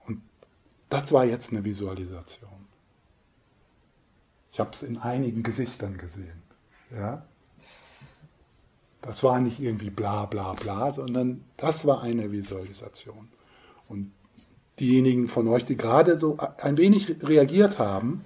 Und 0.05 0.21
das 0.89 1.13
war 1.13 1.23
jetzt 1.23 1.51
eine 1.51 1.63
Visualisation. 1.63 2.72
Ich 4.53 4.59
habe 4.59 4.69
es 4.71 4.83
in 4.83 4.99
einigen 4.99 5.41
Gesichtern 5.41 5.97
gesehen. 5.97 6.43
Ja? 6.95 7.25
Das 9.01 9.23
war 9.23 9.39
nicht 9.39 9.59
irgendwie 9.59 9.89
bla 9.89 10.27
bla 10.27 10.53
bla, 10.53 10.91
sondern 10.91 11.43
das 11.57 11.87
war 11.87 12.03
eine 12.03 12.31
Visualisation. 12.31 13.29
Und 13.89 14.11
diejenigen 14.79 15.27
von 15.27 15.47
euch, 15.47 15.65
die 15.65 15.75
gerade 15.75 16.17
so 16.17 16.37
ein 16.61 16.77
wenig 16.77 17.23
reagiert 17.23 17.79
haben, 17.79 18.23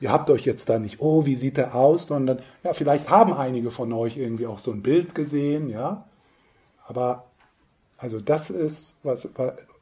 ihr 0.00 0.10
habt 0.10 0.28
euch 0.28 0.44
jetzt 0.44 0.68
da 0.68 0.80
nicht, 0.80 1.00
oh, 1.00 1.24
wie 1.24 1.36
sieht 1.36 1.56
er 1.56 1.76
aus, 1.76 2.08
sondern 2.08 2.42
ja, 2.64 2.74
vielleicht 2.74 3.08
haben 3.08 3.32
einige 3.32 3.70
von 3.70 3.92
euch 3.92 4.16
irgendwie 4.16 4.48
auch 4.48 4.58
so 4.58 4.72
ein 4.72 4.82
Bild 4.82 5.14
gesehen, 5.14 5.68
ja. 5.68 6.04
Aber 6.84 7.26
also 7.96 8.20
das 8.20 8.50
ist 8.50 8.98
was, 9.04 9.30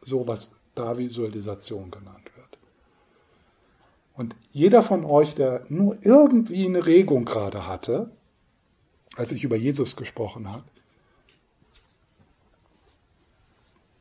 so, 0.02 0.28
was 0.28 0.50
da 0.74 0.98
Visualisation 0.98 1.90
genannt. 1.90 2.27
Und 4.18 4.34
jeder 4.50 4.82
von 4.82 5.04
euch, 5.04 5.36
der 5.36 5.64
nur 5.68 5.96
irgendwie 6.02 6.66
eine 6.66 6.86
Regung 6.86 7.24
gerade 7.24 7.68
hatte, 7.68 8.10
als 9.14 9.30
ich 9.30 9.44
über 9.44 9.54
Jesus 9.54 9.94
gesprochen 9.94 10.50
habe, 10.50 10.64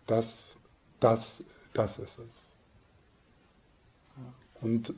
das, 0.08 0.58
das, 1.00 1.44
das 1.74 2.00
ist 2.00 2.18
es. 2.18 2.56
Und 4.60 4.96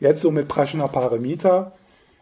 jetzt 0.00 0.22
so 0.22 0.32
mit 0.32 0.48
Prashna 0.48 0.88
Paramita 0.88 1.70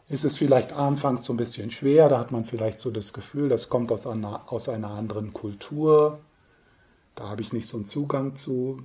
ist 0.08 0.26
es 0.26 0.36
vielleicht 0.36 0.74
anfangs 0.74 1.24
so 1.24 1.32
ein 1.32 1.38
bisschen 1.38 1.70
schwer, 1.70 2.10
da 2.10 2.18
hat 2.18 2.32
man 2.32 2.44
vielleicht 2.44 2.80
so 2.80 2.90
das 2.90 3.14
Gefühl, 3.14 3.48
das 3.48 3.70
kommt 3.70 3.90
aus 3.90 4.06
einer, 4.06 4.52
aus 4.52 4.68
einer 4.68 4.90
anderen 4.90 5.32
Kultur, 5.32 6.20
da 7.14 7.30
habe 7.30 7.40
ich 7.40 7.54
nicht 7.54 7.66
so 7.66 7.78
einen 7.78 7.86
Zugang 7.86 8.36
zu, 8.36 8.76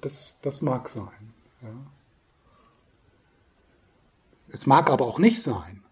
das, 0.00 0.38
das 0.40 0.62
mag 0.62 0.88
sein. 0.88 1.34
Ja. 1.60 1.68
Es 4.54 4.66
mag 4.66 4.88
aber 4.88 5.04
auch 5.04 5.18
nicht 5.18 5.42
sein. 5.42 5.82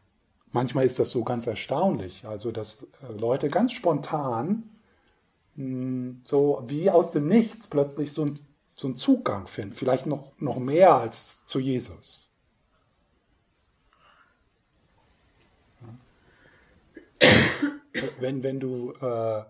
manchmal 0.53 0.87
ist 0.87 1.01
das 1.01 1.11
so 1.11 1.25
ganz 1.25 1.49
erstaunlich, 1.49 2.27
also 2.27 2.53
dass 2.53 2.85
äh, 2.85 3.13
Leute 3.19 3.49
ganz 3.49 3.73
spontan 3.73 4.71
hm, 5.57 6.21
so 6.23 6.63
wie 6.69 6.89
aus 6.89 7.11
dem 7.11 7.27
Nichts 7.27 7.67
plötzlich 7.67 8.13
so, 8.13 8.25
ein, 8.25 8.39
so 8.77 8.87
einen 8.87 8.95
Zugang 8.95 9.49
finden, 9.49 9.75
vielleicht 9.75 10.07
noch, 10.07 10.31
noch 10.39 10.61
mehr 10.61 10.95
als 10.95 11.45
zu 11.45 11.59
Jesus. 11.59 12.31
Wenn, 18.21 18.45
wenn 18.45 18.61
du 18.61 18.93
äh, 19.01 19.43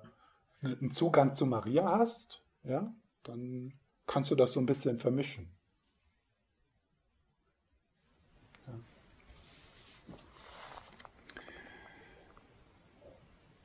einen 0.62 0.90
Zugang 0.90 1.34
zu 1.34 1.44
Maria 1.44 1.98
hast, 1.98 2.42
ja, 2.64 2.90
dann 3.24 3.74
kannst 4.06 4.30
du 4.30 4.36
das 4.36 4.54
so 4.54 4.60
ein 4.60 4.66
bisschen 4.66 4.98
vermischen. 4.98 5.51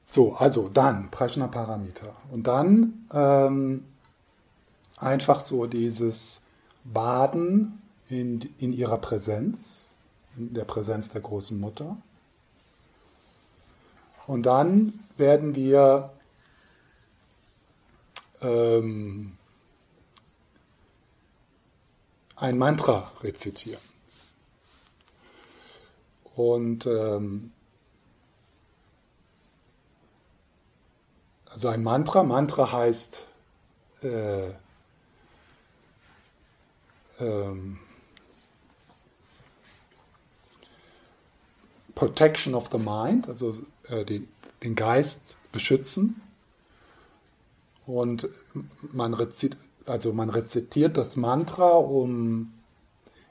So, 0.09 0.35
also 0.35 0.69
dann 0.69 1.11
Prajna 1.11 1.47
Paramita. 1.47 2.15
Und 2.31 2.47
dann 2.47 3.05
ähm, 3.13 3.83
einfach 4.97 5.41
so 5.41 5.67
dieses 5.67 6.43
Baden 6.85 7.81
in, 8.09 8.41
in 8.57 8.71
ihrer 8.71 8.99
Präsenz, 8.99 9.95
in 10.37 10.53
der 10.53 10.63
Präsenz 10.63 11.09
der 11.09 11.19
großen 11.19 11.59
Mutter. 11.59 11.97
Und 14.27 14.45
dann 14.45 14.97
werden 15.17 15.55
wir 15.55 16.11
ähm, 18.41 19.37
ein 22.37 22.57
Mantra 22.57 23.11
rezitieren. 23.23 23.81
Und 26.33 26.85
ähm, 26.85 27.51
also 31.57 31.69
ein 31.69 31.81
Mantra, 31.81 32.21
Mantra 32.21 32.71
heißt 32.71 33.25
äh, 34.03 34.49
ähm, 37.19 37.79
Protection 41.95 42.53
of 42.53 42.69
the 42.71 42.77
Mind, 42.77 43.27
also 43.27 43.55
äh, 43.89 44.05
den, 44.05 44.27
den 44.61 44.75
Geist 44.75 45.39
beschützen. 45.51 46.21
Und 47.87 48.29
man, 48.93 49.15
rezit, 49.15 49.57
also 49.87 50.13
man 50.13 50.29
rezitiert 50.29 50.95
das 50.95 51.15
Mantra, 51.15 51.71
um 51.71 52.53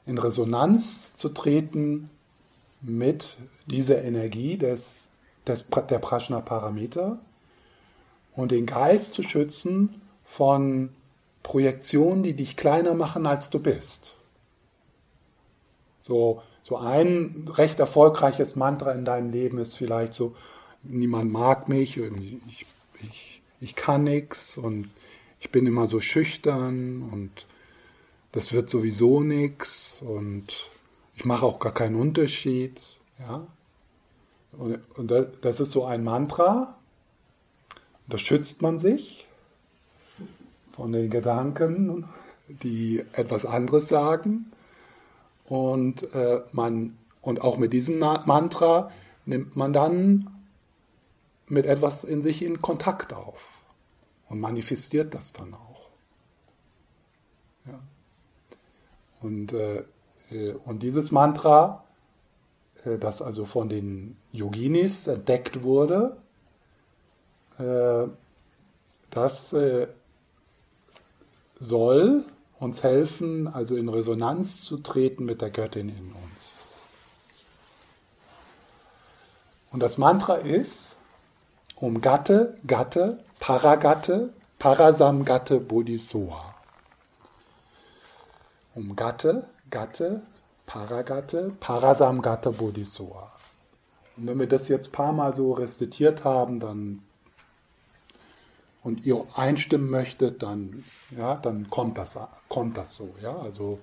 in 0.05 0.19
Resonanz 0.19 1.15
zu 1.15 1.29
treten 1.29 2.11
mit 2.81 3.39
dieser 3.67 4.03
Energie 4.03 4.57
des, 4.57 5.13
des, 5.47 5.65
der 5.69 5.99
Prajna 6.01 6.41
Parameter 6.41 7.21
und 8.37 8.53
den 8.53 8.67
Geist 8.67 9.15
zu 9.15 9.23
schützen 9.23 10.01
von 10.25 10.91
Projektionen, 11.43 12.23
die 12.23 12.35
dich 12.35 12.57
kleiner 12.57 12.95
machen, 12.95 13.27
als 13.27 13.51
du 13.51 13.59
bist. 13.59 14.19
So, 16.01 16.43
so 16.63 16.77
ein 16.77 17.49
recht 17.53 17.81
erfolgreiches 17.81 18.57
Mantra 18.57 18.93
in 18.93 19.05
deinem 19.05 19.31
Leben 19.31 19.59
ist 19.59 19.77
vielleicht 19.77 20.15
so, 20.15 20.35
niemand 20.83 21.33
mag 21.33 21.69
mich, 21.69 21.97
ich, 21.97 22.67
ich, 23.03 23.43
ich 23.61 23.77
kann 23.77 24.05
nichts 24.05 24.59
und 24.59 24.91
ich 25.41 25.51
bin 25.51 25.67
immer 25.67 25.87
so 25.87 26.01
schüchtern 26.01 27.09
und 27.13 27.47
das 28.33 28.53
wird 28.53 28.69
sowieso 28.69 29.21
nichts 29.21 30.03
und 30.03 30.69
ich 31.15 31.25
mache 31.25 31.47
auch 31.47 31.59
gar 31.59 31.73
keinen 31.73 31.97
Unterschied. 31.97 32.99
Ja? 33.19 33.47
Und, 34.59 34.81
und 34.99 35.13
das 35.41 35.61
ist 35.61 35.73
so 35.73 35.85
ein 35.85 36.05
Mantra, 36.05 36.77
da 38.09 38.19
schützt 38.19 38.63
man 38.63 38.79
sich 38.79 39.27
von 40.73 40.93
den 40.93 41.11
Gedanken, 41.11 42.09
die 42.49 43.05
etwas 43.13 43.47
anderes 43.47 43.89
sagen. 43.89 44.53
Und, 45.45 46.13
äh, 46.15 46.43
man, 46.53 46.97
und 47.23 47.41
auch 47.43 47.57
mit 47.57 47.73
diesem 47.73 47.99
Mantra 47.99 48.91
nimmt 49.25 49.57
man 49.57 49.73
dann 49.73 50.31
mit 51.49 51.67
etwas 51.67 52.05
in 52.05 52.21
sich 52.21 52.43
in 52.43 52.61
Kontakt 52.61 53.13
auf 53.13 53.65
und 54.29 54.41
manifestiert 54.41 55.15
das 55.15 55.33
dann 55.33 55.55
auch. 55.55 55.89
Ja. 57.67 57.81
Und, 59.23 59.53
äh, 59.53 59.85
äh 60.31 60.53
und 60.65 60.83
dieses 60.83 61.13
Mantra, 61.13 61.85
äh, 62.85 62.99
das 62.99 63.23
also 63.23 63.45
von 63.45 63.69
den 63.69 64.17
Yoginis 64.33 65.07
entdeckt 65.07 65.63
wurde, 65.63 66.17
das 69.11 69.53
äh, 69.53 69.89
soll 71.59 72.25
uns 72.59 72.83
helfen, 72.83 73.49
also 73.49 73.77
in 73.77 73.89
Resonanz 73.89 74.63
zu 74.63 74.79
treten 74.79 75.25
mit 75.25 75.41
der 75.41 75.51
Göttin 75.51 75.89
in 75.89 76.13
uns. 76.13 76.67
Und 79.73 79.81
das 79.81 79.99
Mantra 79.99 80.37
ist, 80.37 80.99
um 81.77 82.01
Gatte, 82.01 82.57
Gatte, 82.67 83.19
Paragatte, 83.41 84.33
Parasamgatte 84.59 85.61
Bodhisoa. 85.61 86.55
Um 88.75 88.97
Gatte, 88.97 89.47
Gatte, 89.71 90.23
Paragatte, 90.65 91.53
Parasamgatte 91.61 92.53
Bodhisoa. 92.53 93.31
Und 94.17 94.27
wenn 94.27 94.39
wir 94.39 94.47
das 94.47 94.69
jetzt 94.69 94.89
ein 94.89 94.93
paar 94.93 95.13
Mal 95.13 95.35
so 95.35 95.53
rezitiert 95.53 96.25
haben, 96.25 96.59
dann 96.59 97.03
und 98.87 99.05
ihr 99.05 99.27
einstimmen 99.35 99.91
möchtet, 99.91 100.45
dann, 100.45 100.85
ja, 101.11 101.35
dann 101.35 101.69
kommt 101.71 101.99
das, 101.99 102.17
kommt 102.49 102.77
das 102.77 102.97
so. 102.97 103.17
Ja? 103.21 103.37
Also 103.37 103.81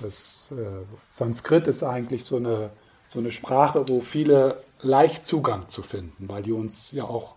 das 0.00 0.52
äh, 0.56 0.84
Sanskrit 1.08 1.66
ist 1.66 1.82
eigentlich 1.82 2.24
so 2.24 2.36
eine, 2.36 2.70
so 3.08 3.18
eine 3.18 3.32
Sprache, 3.32 3.88
wo 3.88 4.00
viele 4.00 4.62
leicht 4.82 5.24
Zugang 5.24 5.66
zu 5.66 5.82
finden, 5.82 6.28
weil 6.28 6.42
die 6.42 6.52
uns 6.52 6.92
ja 6.92 7.02
auch 7.02 7.34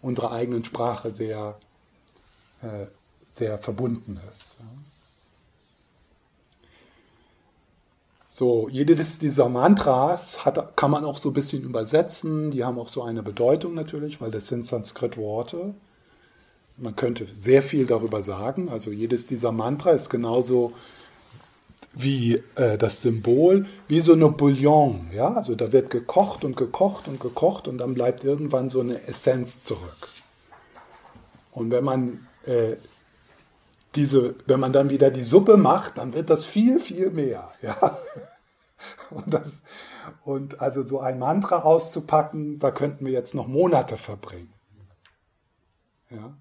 unserer 0.00 0.32
eigenen 0.32 0.64
Sprache 0.64 1.14
sehr, 1.14 1.60
äh, 2.60 2.86
sehr 3.30 3.56
verbunden 3.56 4.20
ist. 4.28 4.56
Ja? 4.58 4.66
So, 8.28 8.68
jedes 8.68 9.20
dieser 9.20 9.48
Mantras 9.48 10.44
hat, 10.44 10.76
kann 10.76 10.90
man 10.90 11.04
auch 11.04 11.18
so 11.18 11.30
ein 11.30 11.34
bisschen 11.34 11.62
übersetzen. 11.62 12.50
Die 12.50 12.64
haben 12.64 12.80
auch 12.80 12.88
so 12.88 13.04
eine 13.04 13.22
Bedeutung 13.22 13.74
natürlich, 13.74 14.20
weil 14.20 14.32
das 14.32 14.48
sind 14.48 14.66
Sanskrit-Worte. 14.66 15.74
Man 16.76 16.96
könnte 16.96 17.26
sehr 17.26 17.62
viel 17.62 17.86
darüber 17.86 18.22
sagen. 18.22 18.68
Also 18.68 18.90
jedes 18.90 19.26
dieser 19.26 19.52
Mantra 19.52 19.90
ist 19.90 20.08
genauso 20.08 20.72
wie 21.94 22.42
äh, 22.56 22.78
das 22.78 23.02
Symbol, 23.02 23.66
wie 23.88 24.00
so 24.00 24.14
eine 24.14 24.28
Bouillon. 24.30 25.10
Ja? 25.12 25.34
Also 25.34 25.54
da 25.54 25.72
wird 25.72 25.90
gekocht 25.90 26.44
und 26.44 26.56
gekocht 26.56 27.08
und 27.08 27.20
gekocht 27.20 27.68
und 27.68 27.78
dann 27.78 27.94
bleibt 27.94 28.24
irgendwann 28.24 28.68
so 28.68 28.80
eine 28.80 29.06
Essenz 29.06 29.64
zurück. 29.64 30.08
Und 31.50 31.70
wenn 31.70 31.84
man 31.84 32.26
äh, 32.44 32.76
diese, 33.94 34.34
wenn 34.46 34.60
man 34.60 34.72
dann 34.72 34.90
wieder 34.90 35.10
die 35.10 35.24
Suppe 35.24 35.56
macht, 35.56 35.98
dann 35.98 36.14
wird 36.14 36.30
das 36.30 36.44
viel, 36.44 36.80
viel 36.80 37.10
mehr. 37.10 37.52
Ja? 37.62 37.98
Und, 39.10 39.32
das, 39.32 39.62
und 40.24 40.60
also 40.60 40.82
so 40.82 40.98
ein 40.98 41.20
Mantra 41.20 41.60
auszupacken, 41.60 42.58
da 42.58 42.72
könnten 42.72 43.06
wir 43.06 43.12
jetzt 43.12 43.34
noch 43.34 43.46
Monate 43.46 43.96
verbringen. 43.96 44.52
Ja? 46.10 46.34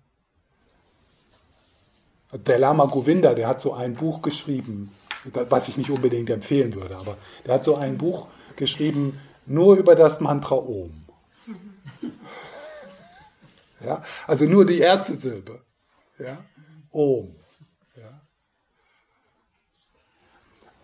Der 2.33 2.59
Lama 2.59 2.85
Govinda, 2.85 3.33
der 3.33 3.47
hat 3.47 3.59
so 3.59 3.73
ein 3.73 3.93
Buch 3.93 4.21
geschrieben, 4.21 4.91
was 5.49 5.67
ich 5.67 5.77
nicht 5.77 5.89
unbedingt 5.89 6.29
empfehlen 6.29 6.73
würde, 6.73 6.97
aber 6.97 7.17
der 7.45 7.55
hat 7.55 7.63
so 7.63 7.75
ein 7.75 7.97
Buch 7.97 8.27
geschrieben, 8.55 9.19
nur 9.45 9.75
über 9.75 9.95
das 9.95 10.19
Mantra 10.19 10.55
Om. 10.55 10.91
Ja, 13.83 14.03
also 14.27 14.45
nur 14.45 14.63
die 14.63 14.77
erste 14.77 15.15
Silbe. 15.15 15.59
Ja, 16.19 16.37
Om. 16.91 17.35
Ja. 17.95 18.21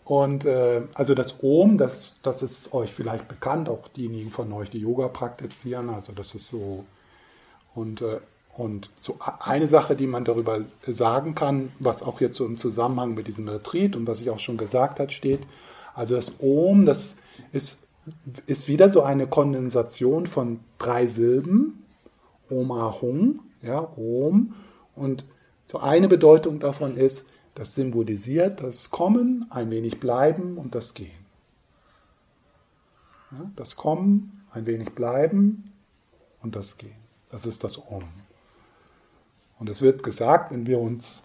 Und 0.04 0.46
äh, 0.46 0.82
also 0.96 1.14
das 1.14 1.44
Om, 1.44 1.78
das, 1.78 2.16
das 2.24 2.42
ist 2.42 2.74
euch 2.74 2.92
vielleicht 2.92 3.28
bekannt, 3.28 3.70
auch 3.70 3.88
diejenigen 3.90 4.32
von 4.32 4.52
euch, 4.52 4.72
die 4.72 4.80
Yoga 4.80 5.10
praktizieren. 5.10 5.92
Also 5.92 6.12
das 6.12 6.34
ist 6.34 6.48
so. 6.48 6.86
Und 7.76 8.02
äh, 8.02 8.20
und 8.58 8.90
so 9.00 9.20
eine 9.40 9.68
Sache, 9.68 9.96
die 9.96 10.08
man 10.08 10.26
darüber 10.26 10.62
sagen 10.88 11.36
kann, 11.36 11.72
was 11.80 12.02
auch 12.02 12.20
jetzt 12.22 12.38
so 12.38 12.46
im 12.46 12.58
Zusammenhang 12.58 13.14
mit 13.14 13.28
diesem 13.28 13.48
Retreat 13.48 13.96
und 13.96 14.08
was 14.08 14.20
ich 14.20 14.32
auch 14.32 14.40
schon 14.40 14.58
gesagt 14.58 15.00
hat, 15.00 15.14
steht, 15.14 15.42
also 15.94 16.16
das 16.16 16.34
Om, 16.40 16.86
das 16.86 17.18
ist, 17.52 17.82
ist 18.48 18.68
wieder 18.68 18.90
so 18.90 19.04
eine 19.04 19.28
Kondensation 19.28 20.26
von 20.26 20.60
drei 20.80 21.08
Silben, 21.08 21.86
Om 22.50 22.72
Ahung, 22.72 23.40
ja, 23.62 23.80
Om. 23.96 24.56
Und 24.96 25.26
so 25.68 25.80
eine 25.80 26.08
Bedeutung 26.08 26.60
davon 26.60 26.98
ist, 26.98 27.28
das 27.54 27.76
symbolisiert 27.76 28.62
das 28.64 28.90
Kommen, 28.90 29.46
ein 29.50 29.70
wenig 29.70 30.00
bleiben 30.00 30.58
und 30.58 30.74
das 30.74 30.94
Gehen. 30.94 31.12
Ja, 33.32 33.52
das 33.56 33.76
Kommen, 33.76 34.44
ein 34.52 34.66
wenig 34.66 34.92
bleiben 34.92 35.66
und 36.42 36.56
das 36.56 36.78
Gehen. 36.78 36.96
Das 37.30 37.46
ist 37.46 37.64
das 37.64 37.78
Om. 37.78 38.04
Und 39.60 39.70
es 39.70 39.82
wird 39.82 40.04
gesagt, 40.04 40.52
wenn 40.52 40.68
wir 40.68 40.80
uns, 40.80 41.24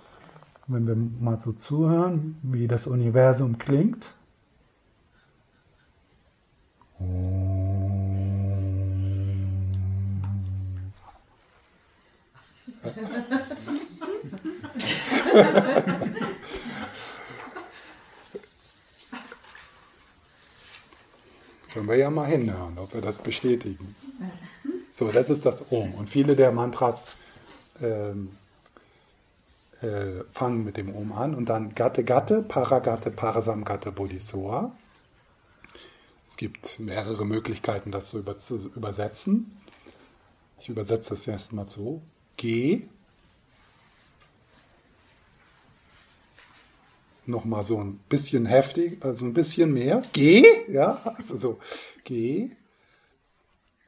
wenn 0.67 0.87
wir 0.87 0.97
mal 0.97 1.39
so 1.39 1.53
zuhören, 1.53 2.39
wie 2.43 2.67
das 2.67 2.87
Universum 2.87 3.59
klingt. 3.59 4.15
Können 21.73 21.89
wir 21.89 21.97
ja 21.97 22.11
mal 22.11 22.27
hinhören, 22.27 22.79
ob 22.79 22.93
wir 22.93 23.01
das 23.01 23.19
bestätigen. 23.19 23.97
So, 24.91 25.11
das 25.11 25.31
ist 25.31 25.47
das 25.47 25.73
Om. 25.73 25.95
Und 25.95 26.11
viele 26.11 26.37
der 26.37 26.53
Mantras 26.53 27.07
ähm, 27.83 28.31
äh, 29.83 30.25
fangen 30.33 30.65
mit 30.65 30.77
dem 30.77 30.95
Om 30.95 31.13
an 31.13 31.35
und 31.35 31.49
dann 31.49 31.75
Gatte 31.75 32.05
Gatte, 32.05 32.43
Paragatte, 32.43 33.11
Parasam 33.11 33.65
Gatte, 33.65 33.93
Bodhisoa. 33.93 34.73
Es 36.25 36.37
gibt 36.37 36.79
mehrere 36.79 37.27
Möglichkeiten, 37.27 37.91
das 37.91 38.11
so 38.11 38.19
über, 38.19 38.39
zu 38.39 38.71
übersetzen. 38.75 39.61
Ich 40.59 40.69
übersetze 40.69 41.11
das 41.11 41.27
jetzt 41.27 41.53
mal 41.53 41.69
so. 41.69 42.01
Geh. 42.37 42.87
Nochmal 47.27 47.63
so 47.65 47.79
ein 47.79 47.99
bisschen 48.09 48.47
heftig, 48.47 49.05
also 49.05 49.25
ein 49.25 49.35
bisschen 49.35 49.73
mehr. 49.73 50.03
Geh, 50.13 50.45
ja, 50.69 51.01
also 51.17 51.37
so, 51.37 51.59
geh. 52.05 52.51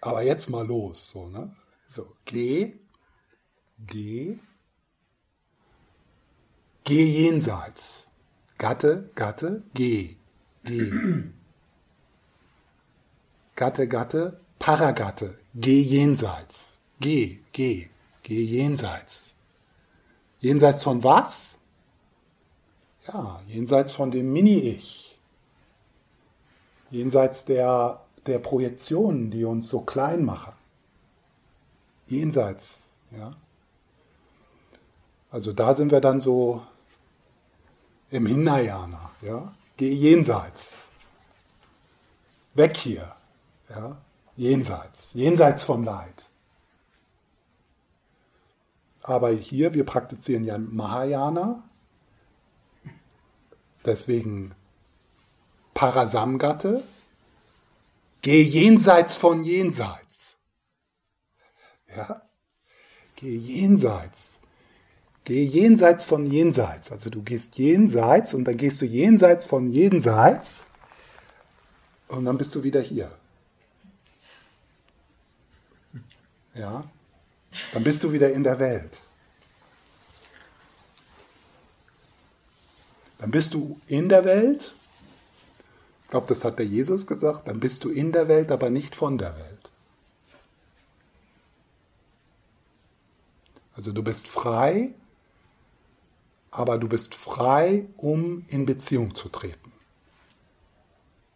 Aber 0.01 0.23
jetzt 0.23 0.51
mal 0.51 0.67
los, 0.67 1.09
so, 1.11 1.29
ne? 1.29 1.55
So, 1.89 2.13
geh, 2.25 2.75
geh, 3.79 4.39
geh 6.85 7.05
jenseits. 7.05 8.09
Gatte, 8.59 9.11
Gatte, 9.15 9.63
geh, 9.75 10.17
geh. 10.65 10.91
Gatte, 13.57 13.89
Gatte, 13.89 14.41
Paragatte, 14.59 15.37
geh 15.55 15.83
jenseits. 15.83 16.79
Geh, 17.01 17.41
geh, 17.53 17.89
geh 18.23 18.45
jenseits. 18.45 19.35
Jenseits 20.41 20.85
von 20.85 21.03
was? 21.03 21.59
Ja, 23.09 23.43
jenseits 23.47 23.93
von 23.93 24.11
dem 24.11 24.33
Mini-Ich. 24.33 25.19
Jenseits 26.91 27.45
der 27.45 28.05
der 28.27 28.39
Projektionen, 28.39 29.31
die 29.31 29.45
uns 29.45 29.69
so 29.69 29.81
klein 29.81 30.25
machen. 30.25 30.55
Jenseits, 32.07 32.99
ja. 33.11 33.31
Also 35.35 35.53
da 35.53 35.75
sind 35.75 35.91
wir 35.91 36.01
dann 36.01 36.21
so 36.21 36.65
im 38.11 38.25
Hinayana, 38.25 39.11
ja. 39.21 39.53
Geh 39.77 39.93
jenseits. 39.93 40.85
Weg 42.55 42.77
hier, 42.77 43.17
ja. 43.69 44.01
Jenseits, 44.37 45.13
jenseits 45.15 45.65
vom 45.65 45.83
Leid. 45.83 46.31
Aber 49.03 49.31
hier, 49.31 49.75
wir 49.75 49.85
praktizieren 49.85 50.45
ja 50.45 50.57
Mahayana, 50.57 51.65
deswegen 53.85 54.55
Parasamgatte, 55.75 56.85
Geh 58.23 58.41
jenseits 58.41 59.17
von 59.17 59.43
jenseits. 59.43 60.37
Ja? 61.89 62.23
Geh 63.17 63.37
jenseits. 63.37 64.41
Geh 65.25 65.45
jenseits 65.45 66.05
von 66.05 66.31
jenseits. 66.31 66.93
Also 66.93 67.11
du 67.11 67.23
gehst 67.23 67.59
jenseits 67.59 68.35
und 68.35 68.45
dann 68.45 68.57
gehst 68.57 68.81
du 68.83 68.87
jenseits 68.87 69.45
von 69.47 69.69
jenseits 69.69 70.65
und 72.09 72.27
dann 72.27 72.37
bist 72.37 72.55
du 72.55 72.63
wieder 72.63 72.81
hier. 72.81 73.11
Ja? 76.55 76.85
Dann 77.73 77.85
bist 77.85 78.05
du 78.05 78.13
wieder 78.13 78.33
in 78.33 78.45
der 78.45 78.59
Welt. 78.59 79.01
Dann 83.19 83.31
bist 83.31 83.55
du 83.55 83.81
in 83.87 84.09
der 84.09 84.25
Welt 84.25 84.75
ich 86.05 86.11
glaube, 86.11 86.27
das 86.29 86.45
hat 86.45 86.59
der 86.59 86.67
Jesus 86.67 87.07
gesagt, 87.07 87.49
dann 87.49 87.59
bist 87.61 87.83
du 87.85 87.91
in 87.91 88.13
der 88.13 88.29
Welt, 88.29 88.53
aber 88.53 88.71
nicht 88.71 88.95
von 88.95 89.19
der 89.19 89.35
Welt. 89.37 89.71
Also 93.75 93.91
du 93.91 94.03
bist 94.03 94.29
frei, 94.29 94.95
aber 96.55 96.79
du 96.79 96.89
bist 96.89 97.15
frei, 97.15 97.87
um 97.97 98.45
in 98.49 98.65
Beziehung 98.65 99.15
zu 99.15 99.29
treten. 99.29 99.73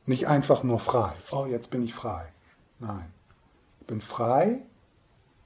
Nicht 0.07 0.29
einfach 0.29 0.63
nur 0.63 0.79
frei. 0.79 1.13
Oh, 1.33 1.45
jetzt 1.45 1.71
bin 1.71 1.83
ich 1.83 1.93
frei. 1.93 2.33
Nein. 2.79 3.13
Ich 3.81 3.87
bin 3.89 4.01
frei 4.01 4.61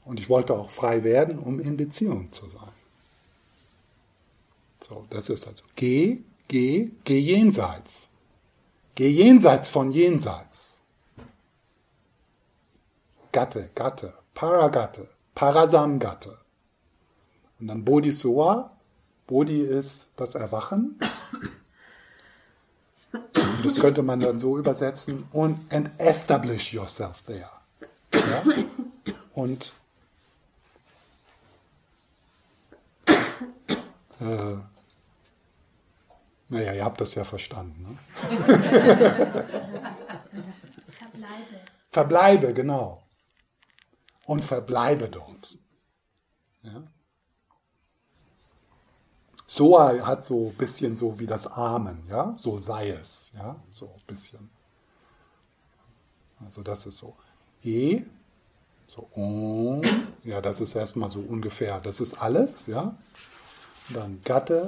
und 0.04 0.20
ich 0.20 0.28
wollte 0.28 0.54
auch 0.54 0.70
frei 0.70 1.04
werden, 1.04 1.38
um 1.38 1.58
in 1.58 1.76
Beziehung 1.76 2.30
zu 2.32 2.50
sein. 2.50 2.68
So, 4.78 5.06
das 5.10 5.30
ist 5.30 5.46
also 5.48 5.64
geh, 5.74 6.18
geh, 6.48 6.90
geh 7.04 7.18
jenseits. 7.18 8.10
Geh 8.94 9.08
jenseits 9.08 9.70
von 9.70 9.90
jenseits. 9.90 10.80
Gatte, 13.32 13.70
Gatte, 13.74 14.12
Paragatte, 14.34 15.08
Parasamgatte. 15.34 16.36
Und 17.58 17.68
dann 17.68 17.84
Bodhisoa. 17.84 18.71
Bodhi 19.32 19.62
ist 19.62 20.10
das 20.16 20.34
Erwachen. 20.34 21.00
Und 23.12 23.64
das 23.64 23.76
könnte 23.76 24.02
man 24.02 24.20
dann 24.20 24.36
so 24.36 24.58
übersetzen. 24.58 25.26
Und 25.32 25.72
and 25.72 25.90
establish 25.96 26.74
yourself 26.74 27.22
there. 27.22 27.48
Ja? 28.12 28.44
Und 29.32 29.72
äh, 34.20 34.56
naja, 36.50 36.74
ihr 36.74 36.84
habt 36.84 37.00
das 37.00 37.14
ja 37.14 37.24
verstanden. 37.24 37.82
Ne? 37.82 37.98
verbleibe. 40.88 41.56
Verbleibe, 41.90 42.52
genau. 42.52 43.02
Und 44.26 44.44
verbleibe 44.44 45.08
dort. 45.08 45.56
Ja? 46.60 46.82
Soa 49.52 50.06
hat 50.06 50.24
so 50.24 50.46
ein 50.46 50.54
bisschen 50.54 50.96
so 50.96 51.18
wie 51.18 51.26
das 51.26 51.46
Amen, 51.46 51.98
ja, 52.08 52.34
so 52.38 52.56
sei 52.56 52.88
es, 52.88 53.32
ja, 53.34 53.54
so 53.70 53.84
ein 53.84 54.00
bisschen. 54.06 54.48
Also 56.42 56.62
das 56.62 56.86
ist 56.86 56.96
so. 56.96 57.14
E, 57.62 58.00
so 58.86 59.06
Om, 59.14 59.82
ja, 60.24 60.40
das 60.40 60.62
ist 60.62 60.74
erstmal 60.74 61.10
so 61.10 61.20
ungefähr, 61.20 61.80
das 61.80 62.00
ist 62.00 62.14
alles, 62.14 62.66
ja. 62.66 62.96
Dann 63.90 64.22
Gatte, 64.24 64.64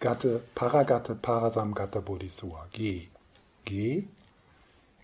Gatte, 0.00 0.42
Paragatte, 0.54 1.14
Parasamgatte, 1.14 2.02
Bodhisua. 2.02 2.66
Geh, 2.72 3.08
geh, 3.64 4.04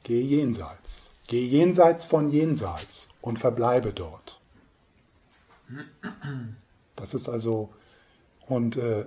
geh 0.03 0.21
jenseits. 0.21 1.15
Geh 1.27 1.47
jenseits 1.47 2.05
von 2.05 2.29
jenseits 2.29 3.09
und 3.23 3.39
verbleibe 3.39 3.95
dort. 3.95 4.39
Das 6.97 7.15
ist 7.15 7.31
also, 7.31 7.71
und 8.47 8.77
äh, 8.77 9.07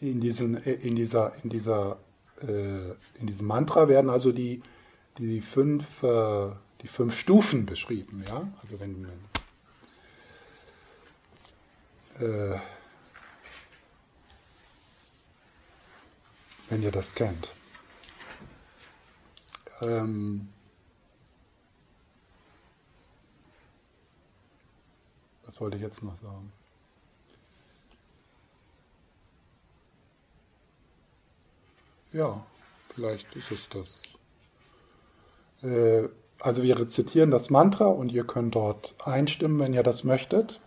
in, 0.00 0.20
diesen, 0.20 0.62
äh, 0.62 0.72
in, 0.72 0.96
dieser, 0.96 1.32
in, 1.42 1.50
dieser, 1.50 1.98
äh, 2.40 2.90
in 3.18 3.26
diesem 3.26 3.46
Mantra 3.46 3.88
werden 3.88 4.10
also 4.10 4.32
die, 4.32 4.62
die, 5.18 5.40
fünf, 5.40 6.02
äh, 6.02 6.50
die 6.82 6.88
fünf 6.88 7.18
Stufen 7.18 7.66
beschrieben. 7.66 8.24
Ja? 8.28 8.48
Also 8.62 8.80
wenn, 8.80 9.06
wenn 9.06 9.32
äh, 12.22 12.58
wenn 16.68 16.82
ihr 16.82 16.90
das 16.90 17.14
kennt. 17.14 17.52
Ähm, 19.82 20.48
was 25.44 25.60
wollte 25.60 25.76
ich 25.76 25.82
jetzt 25.82 26.02
noch 26.02 26.18
sagen? 26.20 26.52
Ja, 32.12 32.44
vielleicht 32.94 33.34
ist 33.34 33.50
es 33.50 33.68
das. 33.68 34.02
Äh, 35.62 36.08
also 36.40 36.62
wir 36.62 36.78
rezitieren 36.78 37.30
das 37.30 37.50
Mantra 37.50 37.86
und 37.86 38.12
ihr 38.12 38.24
könnt 38.24 38.54
dort 38.54 38.94
einstimmen, 39.04 39.58
wenn 39.60 39.72
ihr 39.72 39.82
das 39.82 40.04
möchtet. 40.04 40.60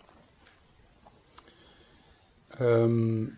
Ähm, 2.60 3.38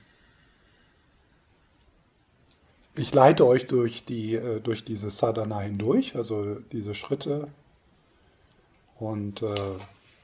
ich 2.96 3.13
leite 3.13 3.46
euch 3.46 3.67
durch, 3.67 4.06
die, 4.06 4.36
äh, 4.36 4.62
durch 4.62 4.84
diese 4.84 5.10
Sadhana 5.10 5.60
hindurch, 5.62 6.15
also 6.15 6.56
diese 6.72 6.96
Schritte. 6.96 7.48
Und 9.00 9.41
äh, 9.41 9.56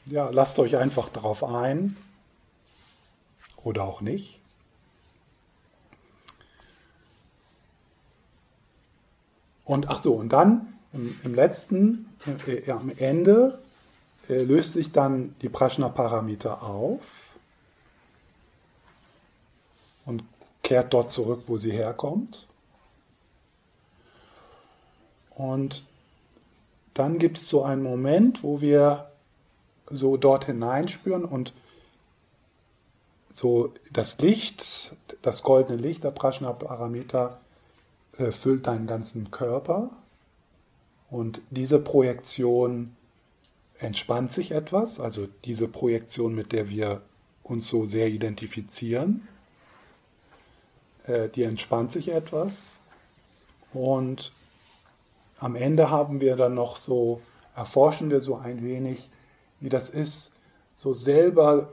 ja, 0.10 0.30
lasst 0.30 0.60
euch 0.60 0.78
einfach 0.78 1.10
darauf 1.10 1.44
ein 1.44 1.98
oder 3.64 3.84
auch 3.84 4.02
nicht. 4.02 4.40
Und 9.66 9.90
ach 9.90 9.98
so, 9.98 10.14
und 10.14 10.30
dann 10.30 10.74
im, 10.92 11.18
im 11.24 11.34
letzten, 11.34 12.10
äh, 12.48 12.70
am 12.72 12.92
Ende 12.98 13.60
äh, 14.30 14.38
löst 14.38 14.74
sich 14.74 14.92
dann 14.92 15.36
die 15.42 15.50
Prajna-Parameter 15.50 16.64
auf 16.64 17.36
und 20.06 20.24
kehrt 20.62 20.94
dort 20.94 21.10
zurück, 21.10 21.44
wo 21.48 21.58
sie 21.58 21.72
herkommt. 21.72 22.48
Und 25.32 25.84
dann 26.94 27.18
gibt 27.18 27.40
es 27.40 27.50
so 27.50 27.64
einen 27.64 27.82
Moment, 27.82 28.44
wo 28.44 28.62
wir 28.62 29.10
so 29.88 30.18
dort 30.18 30.46
hineinspüren 30.46 31.26
und 31.26 31.54
so 33.34 33.74
das 33.92 34.20
Licht, 34.20 34.96
das 35.24 35.42
goldene 35.42 35.78
Licht 35.78 36.04
der 36.04 36.12
Prajna-Parameter 36.12 37.40
äh, 37.40 37.43
füllt 38.14 38.68
deinen 38.68 38.88
ganzen 38.88 39.32
Körper 39.32 39.90
und 41.10 41.42
diese 41.50 41.80
Projektion 41.80 42.96
entspannt 43.80 44.32
sich 44.32 44.52
etwas, 44.52 45.00
also 45.00 45.28
diese 45.46 45.68
Projektion, 45.68 46.36
mit 46.36 46.52
der 46.52 46.70
wir 46.70 47.02
uns 47.44 47.68
so 47.68 47.86
sehr 47.86 48.08
identifizieren, 48.08 49.28
äh, 51.06 51.30
die 51.30 51.44
entspannt 51.44 51.92
sich 51.92 52.10
etwas 52.10 52.80
und 53.74 54.32
am 55.40 55.56
Ende 55.56 55.90
haben 55.90 56.22
wir 56.22 56.36
dann 56.36 56.54
noch 56.54 56.78
so, 56.78 57.22
erforschen 57.56 58.12
wir 58.12 58.22
so 58.22 58.36
ein 58.38 58.64
wenig, 58.64 59.10
wie 59.60 59.70
das 59.70 59.90
ist, 59.90 60.32
so 60.78 60.94
selber 60.94 61.72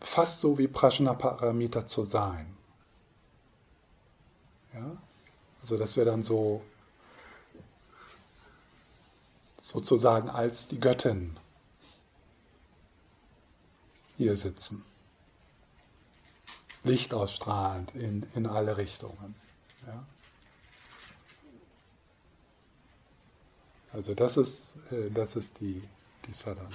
fast 0.00 0.40
so 0.40 0.58
wie 0.58 0.68
Prajna-Parameter 0.68 1.86
zu 1.86 2.04
sein. 2.04 2.46
Ja? 4.74 4.96
Also, 5.62 5.76
dass 5.78 5.96
wir 5.96 6.04
dann 6.04 6.22
so 6.22 6.62
sozusagen 9.60 10.28
als 10.28 10.68
die 10.68 10.80
Göttin 10.80 11.36
hier 14.16 14.36
sitzen. 14.36 14.84
Licht 16.84 17.14
ausstrahlend 17.14 17.94
in, 17.94 18.26
in 18.34 18.46
alle 18.46 18.76
Richtungen. 18.76 19.36
Ja? 19.86 20.04
Also 23.92 24.14
das 24.14 24.36
ist, 24.36 24.78
äh, 24.90 25.10
das 25.10 25.36
ist 25.36 25.60
die, 25.60 25.82
die 26.26 26.32
Sadhana. 26.32 26.68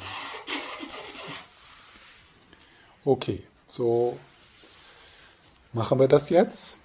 Okay, 3.03 3.45
so 3.65 4.17
machen 5.73 5.99
wir 5.99 6.07
das 6.07 6.29
jetzt. 6.29 6.77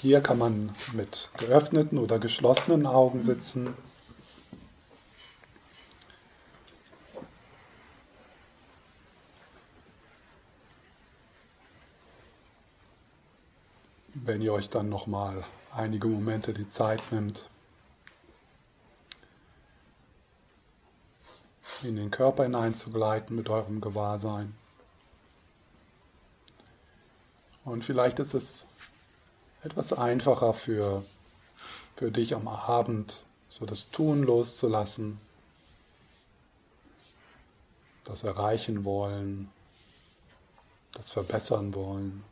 Hier 0.00 0.22
kann 0.22 0.38
man 0.38 0.72
mit 0.94 1.30
geöffneten 1.36 1.98
oder 1.98 2.18
geschlossenen 2.18 2.86
Augen 2.86 3.22
sitzen. 3.22 3.74
Wenn 14.14 14.40
ihr 14.40 14.54
euch 14.54 14.70
dann 14.70 14.88
noch 14.88 15.06
mal 15.06 15.44
einige 15.70 16.08
Momente 16.08 16.54
die 16.54 16.68
Zeit 16.68 17.02
nimmt, 17.12 17.50
in 21.82 21.96
den 21.96 22.10
Körper 22.10 22.44
hineinzugleiten 22.44 23.36
mit 23.36 23.50
eurem 23.50 23.82
Gewahrsein. 23.82 24.54
Und 27.64 27.84
vielleicht 27.84 28.18
ist 28.18 28.34
es 28.34 28.66
etwas 29.62 29.92
einfacher 29.92 30.54
für, 30.54 31.04
für 31.96 32.10
dich 32.10 32.34
am 32.34 32.48
Abend, 32.48 33.22
so 33.48 33.66
das 33.66 33.90
Tun 33.90 34.22
loszulassen, 34.22 35.20
das 38.04 38.24
erreichen 38.24 38.84
wollen, 38.84 39.50
das 40.92 41.10
verbessern 41.10 41.74
wollen. 41.74 42.24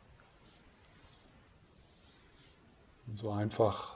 Und 3.07 3.17
so 3.17 3.31
einfach, 3.31 3.95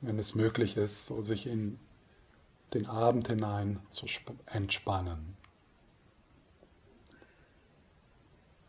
wenn 0.00 0.18
es 0.18 0.34
möglich 0.34 0.76
ist, 0.76 1.06
so 1.06 1.22
sich 1.22 1.46
in 1.46 1.78
den 2.74 2.86
Abend 2.86 3.28
hinein 3.28 3.80
zu 3.90 4.06
entspannen. 4.46 5.36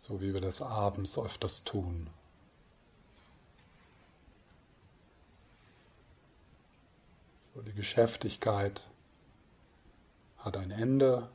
So 0.08 0.22
wie 0.22 0.36
wir 0.36 0.42
das 0.42 0.62
abends 0.62 1.18
öfters 1.18 1.64
tun. 1.64 2.08
So 7.56 7.62
die 7.64 7.74
Geschäftigkeit 7.74 8.86
hat 10.38 10.58
ein 10.58 10.70
Ende. 10.70 11.28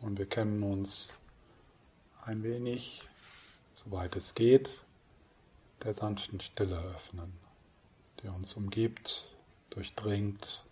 Und 0.00 0.18
wir 0.18 0.26
kennen 0.26 0.64
uns 0.64 1.19
ein 2.30 2.44
wenig, 2.44 3.02
soweit 3.74 4.14
es 4.14 4.36
geht, 4.36 4.82
der 5.82 5.92
sanften 5.92 6.38
Stille 6.40 6.78
öffnen, 6.94 7.32
die 8.22 8.28
uns 8.28 8.54
umgibt, 8.54 9.28
durchdringt 9.70 10.62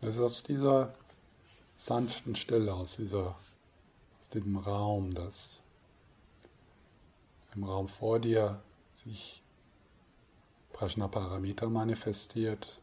Es 0.00 0.14
ist 0.14 0.20
aus 0.20 0.42
dieser 0.44 0.94
sanften 1.74 2.36
Stille, 2.36 2.72
aus, 2.72 2.96
dieser, 2.98 3.34
aus 4.20 4.28
diesem 4.30 4.56
Raum, 4.56 5.10
das 5.10 5.64
im 7.54 7.64
Raum 7.64 7.88
vor 7.88 8.20
dir 8.20 8.62
sich 8.92 9.42
Prajnaparamita 10.72 11.68
manifestiert, 11.68 12.78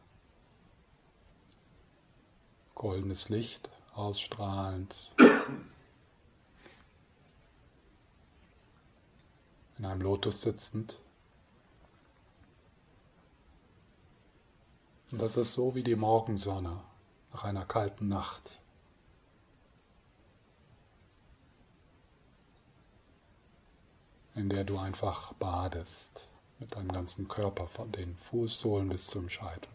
goldenes 2.74 3.30
Licht 3.30 3.70
ausstrahlend, 3.94 5.12
in 9.78 9.86
einem 9.86 10.02
Lotus 10.02 10.42
sitzend. 10.42 11.00
Und 15.12 15.22
das 15.22 15.38
ist 15.38 15.54
so 15.54 15.74
wie 15.74 15.82
die 15.82 15.96
Morgensonne 15.96 16.82
nach 17.36 17.44
einer 17.44 17.66
kalten 17.66 18.08
Nacht. 18.08 18.62
in 24.34 24.50
der 24.50 24.64
du 24.64 24.76
einfach 24.76 25.32
badest 25.34 26.30
mit 26.58 26.74
deinem 26.76 26.92
ganzen 26.92 27.26
Körper, 27.26 27.68
von 27.68 27.90
den 27.90 28.14
Fußsohlen 28.16 28.86
bis 28.90 29.06
zum 29.06 29.30
Scheitel. 29.30 29.70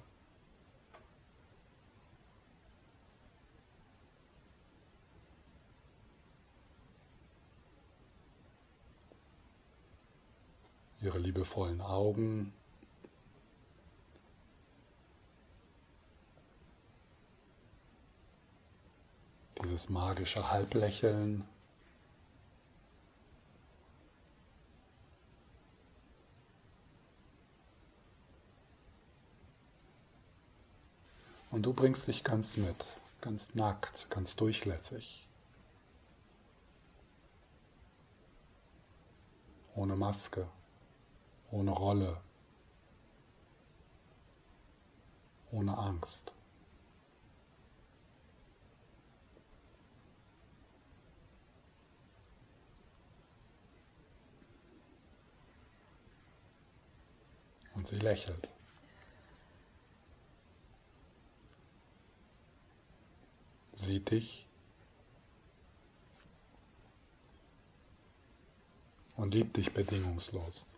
Ihre 11.01 11.17
liebevollen 11.17 11.81
Augen 11.81 12.53
dieses 19.63 19.89
magische 19.89 20.51
Halblächeln. 20.51 21.47
Und 31.51 31.63
du 31.63 31.73
bringst 31.73 32.07
dich 32.07 32.23
ganz 32.23 32.55
mit, 32.57 32.97
ganz 33.19 33.55
nackt, 33.55 34.09
ganz 34.09 34.35
durchlässig. 34.35 35.27
Ohne 39.75 39.95
Maske, 39.95 40.47
ohne 41.51 41.71
Rolle, 41.71 42.21
ohne 45.51 45.77
Angst. 45.77 46.33
Und 57.81 57.87
sie 57.87 57.97
lächelt. 57.97 58.47
Sieht 63.73 64.11
dich 64.11 64.45
und 69.15 69.33
liebt 69.33 69.57
dich 69.57 69.73
bedingungslos. 69.73 70.69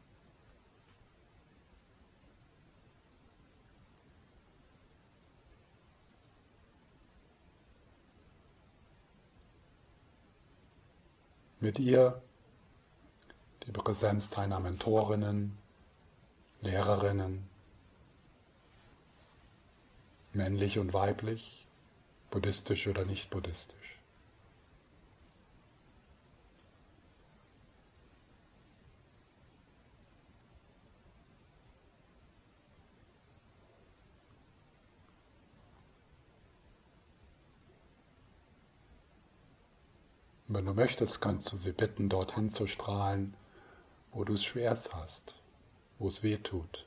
Mit 11.60 11.80
ihr 11.80 12.22
die 13.68 13.74
Präsenz 13.74 14.30
deiner 14.30 14.62
Mentorinnen, 14.62 15.58
Lehrerinnen, 16.64 17.44
männlich 20.32 20.80
und 20.80 20.94
weiblich, 20.94 21.68
buddhistisch 22.32 22.88
oder 22.88 23.06
nicht 23.06 23.30
buddhistisch. 23.30 24.00
wenn 40.48 40.66
du 40.66 40.74
möchtest, 40.76 41.20
kannst 41.20 41.52
du 41.52 41.58
sie 41.58 41.72
bitten, 41.72 42.10
dorthin 42.10 42.48
zu 42.48 42.68
strahlen, 42.68 43.34
wo 44.12 44.24
du 44.24 44.34
es 44.34 44.44
schwerst 44.44 44.94
hast 44.94 45.43
wo 46.04 46.10
es 46.10 46.22
weh 46.22 46.38
tut, 46.38 46.86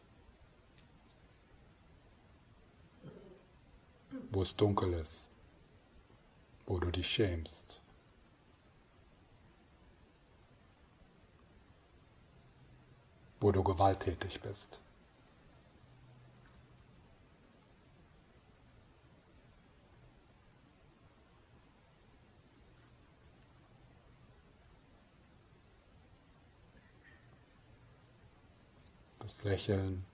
wo 4.30 4.42
es 4.42 4.54
dunkel 4.54 4.92
ist, 4.92 5.30
wo 6.66 6.78
du 6.78 6.90
dich 6.90 7.08
schämst. 7.08 7.80
wo 13.40 13.52
du 13.52 13.62
gewalttätig 13.62 14.40
bist. 14.40 14.80
Das 29.26 29.42
Lächeln, 29.42 30.06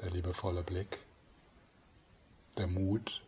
der 0.00 0.10
liebevolle 0.10 0.62
Blick, 0.62 1.00
der 2.56 2.68
Mut, 2.68 3.24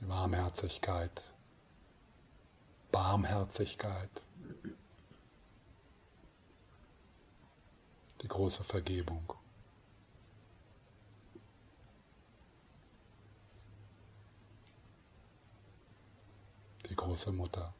die 0.00 0.08
Warmherzigkeit, 0.08 1.20
Barmherzigkeit, 2.92 4.22
die 8.22 8.28
große 8.28 8.62
Vergebung. 8.62 9.34
Die 16.88 16.94
große 16.94 17.32
Mutter. 17.32 17.74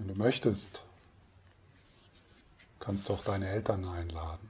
Wenn 0.00 0.08
du 0.08 0.14
möchtest, 0.14 0.82
kannst 2.78 3.06
du 3.06 3.12
auch 3.12 3.22
deine 3.22 3.50
Eltern 3.50 3.86
einladen. 3.86 4.48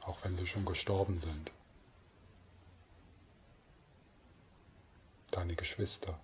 Auch 0.00 0.16
wenn 0.24 0.34
sie 0.34 0.46
schon 0.46 0.64
gestorben 0.64 1.20
sind. 1.20 1.52
Deine 5.32 5.54
Geschwister. 5.54 6.18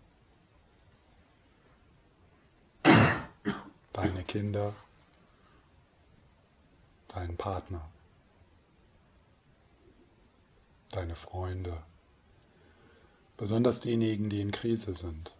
Deine 3.93 4.25
Kinder. 4.27 4.75
Deinen 7.09 7.37
Partner. 7.37 7.87
Deine 10.93 11.15
Freunde. 11.15 11.83
Besonders 13.37 13.81
diejenigen, 13.81 14.31
die 14.31 14.41
in 14.41 14.53
Krise 14.53 14.95
sind, 14.95 15.33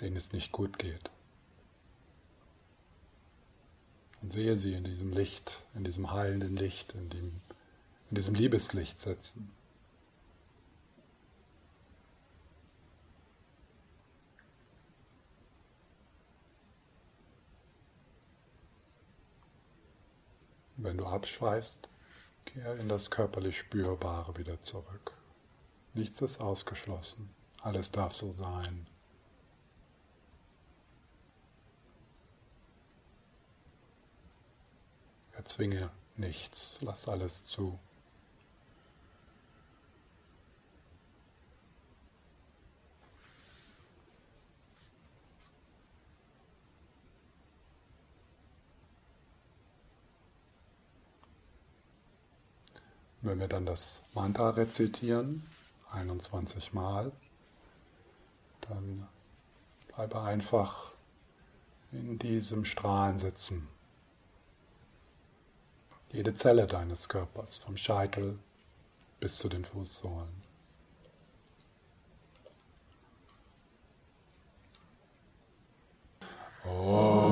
denen 0.00 0.16
es 0.16 0.32
nicht 0.32 0.52
gut 0.52 0.78
geht. 0.78 1.10
Und 4.22 4.32
sehe 4.32 4.56
sie 4.58 4.74
in 4.74 4.84
diesem 4.84 5.12
Licht, 5.12 5.62
in 5.74 5.84
diesem 5.84 6.12
heilenden 6.12 6.56
Licht, 6.56 6.92
in, 6.94 7.08
dem, 7.10 7.40
in 8.10 8.14
diesem 8.14 8.34
Liebeslicht 8.34 9.00
sitzen. 9.00 9.50
Wenn 20.76 20.96
du 20.96 21.06
abschweifst, 21.06 21.88
Kehr 22.48 22.76
in 22.76 22.88
das 22.88 23.10
körperlich 23.10 23.58
Spürbare 23.58 24.38
wieder 24.38 24.62
zurück. 24.62 25.12
Nichts 25.92 26.22
ist 26.22 26.40
ausgeschlossen. 26.40 27.28
Alles 27.60 27.92
darf 27.92 28.14
so 28.14 28.32
sein. 28.32 28.86
Erzwinge 35.32 35.90
nichts, 36.16 36.78
lass 36.80 37.06
alles 37.06 37.44
zu. 37.44 37.78
wenn 53.28 53.40
wir 53.40 53.48
dann 53.48 53.66
das 53.66 54.02
Mantra 54.14 54.50
rezitieren, 54.50 55.46
21 55.92 56.72
Mal, 56.72 57.12
dann 58.62 59.06
bleibe 59.88 60.22
einfach 60.22 60.92
in 61.92 62.18
diesem 62.18 62.64
Strahlen 62.64 63.18
sitzen. 63.18 63.68
Jede 66.10 66.32
Zelle 66.32 66.66
deines 66.66 67.08
Körpers, 67.08 67.58
vom 67.58 67.76
Scheitel 67.76 68.38
bis 69.20 69.38
zu 69.38 69.50
den 69.50 69.64
Fußsohlen. 69.64 70.42
Oh. 76.66 77.27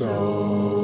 So. 0.00 0.79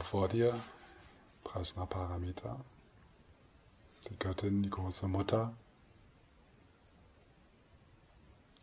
Raum 0.00 0.06
vor 0.06 0.28
dir, 0.28 0.54
Prajna 1.44 1.84
Paramita, 1.84 2.56
die 4.08 4.18
Göttin, 4.18 4.62
die 4.62 4.70
große 4.70 5.06
Mutter, 5.08 5.52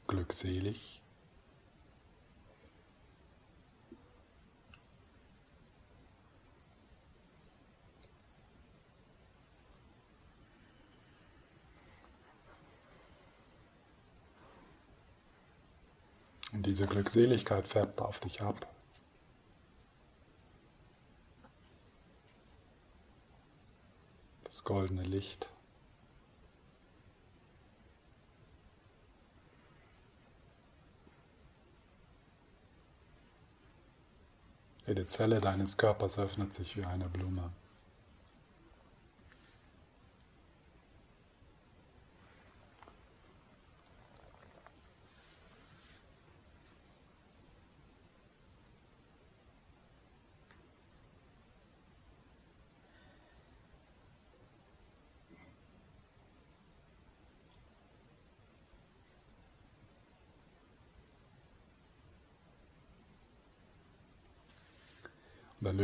glückselig, 0.07 1.01
Und 16.53 16.65
diese 16.65 16.88
Glückseligkeit 16.88 17.67
färbt 17.67 18.01
auf 18.01 18.19
dich 18.19 18.41
ab. 18.41 18.76
Goldene 24.68 25.03
Licht. 25.03 25.47
Jede 34.86 35.05
Zelle 35.05 35.39
deines 35.39 35.78
Körpers 35.78 36.20
öffnet 36.20 36.53
sich 36.53 36.76
wie 36.76 36.84
eine 36.84 37.07
Blume. 37.07 37.49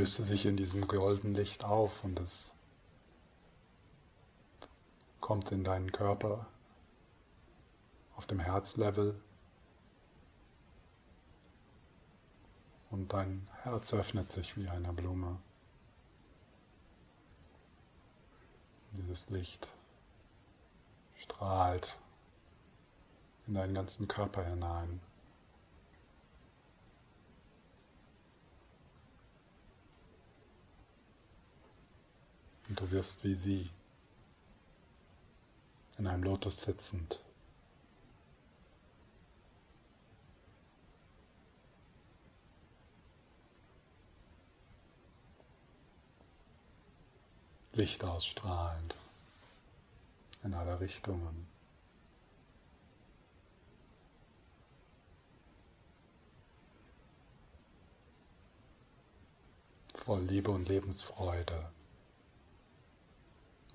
Und 0.03 0.07
dann 0.07 0.15
löst 0.15 0.19
es 0.19 0.27
sich 0.27 0.45
in 0.45 0.57
diesem 0.57 0.85
goldenen 0.85 1.33
Licht 1.33 1.63
auf 1.63 2.03
und 2.03 2.19
es 2.19 2.53
kommt 5.21 5.49
in 5.53 5.63
deinen 5.63 5.93
Körper 5.93 6.45
auf 8.17 8.27
dem 8.27 8.41
Herzlevel 8.41 9.15
und 12.91 13.13
dein 13.13 13.47
Herz 13.61 13.93
öffnet 13.93 14.29
sich 14.29 14.57
wie 14.57 14.67
eine 14.67 14.91
Blume. 14.91 15.37
Dieses 18.91 19.29
Licht 19.29 19.69
strahlt 21.15 21.97
in 23.47 23.53
deinen 23.53 23.73
ganzen 23.73 24.09
Körper 24.09 24.43
hinein. 24.43 24.99
Und 32.73 32.81
du 32.81 32.89
wirst 32.89 33.23
wie 33.23 33.35
sie 33.35 33.69
in 35.99 36.07
einem 36.07 36.23
Lotus 36.23 36.63
sitzend. 36.63 37.19
Licht 47.73 48.03
ausstrahlend 48.03 48.95
in 50.41 50.55
alle 50.55 50.79
Richtungen. 50.79 51.45
Voll 59.93 60.23
Liebe 60.23 60.49
und 60.49 60.67
Lebensfreude. 60.67 61.72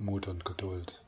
Mut 0.00 0.28
und 0.28 0.44
Geduld. 0.44 1.02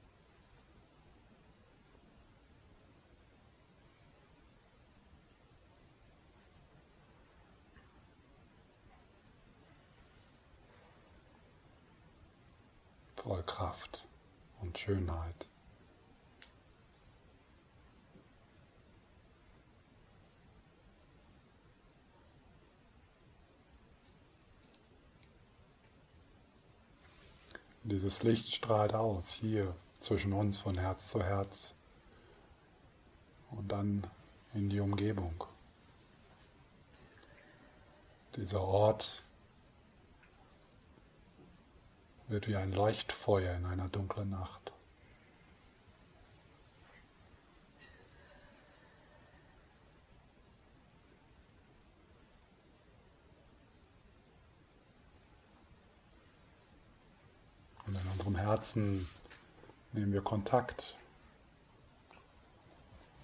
Voll 13.15 13.43
Kraft 13.45 14.09
und 14.61 14.77
Schönheit. 14.77 15.50
Dieses 27.83 28.23
Licht 28.23 28.55
strahlt 28.55 28.95
aus, 28.95 29.33
hier 29.33 29.75
zwischen 29.99 30.33
uns 30.35 30.59
von 30.59 30.77
Herz 30.77 31.11
zu 31.11 31.23
Herz 31.23 31.77
und 33.51 33.73
dann 33.73 34.07
in 34.53 34.69
die 34.69 34.81
Umgebung. 34.81 35.45
Dieser 38.37 38.61
Ort 38.61 39.23
wird 42.29 42.49
wie 42.49 42.57
ein 42.57 42.73
Leuchtfeuer 42.73 43.57
in 43.57 43.65
einer 43.65 43.89
dunklen 43.89 44.31
Nacht. 44.31 44.70
Und 57.91 57.97
in 57.97 58.13
unserem 58.13 58.37
Herzen 58.37 59.09
nehmen 59.93 60.13
wir 60.13 60.21
Kontakt 60.21 60.97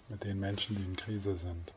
mit 0.08 0.24
den 0.24 0.40
Menschen, 0.40 0.74
die 0.74 0.82
in 0.82 0.96
Krise 0.96 1.36
sind. 1.36 1.72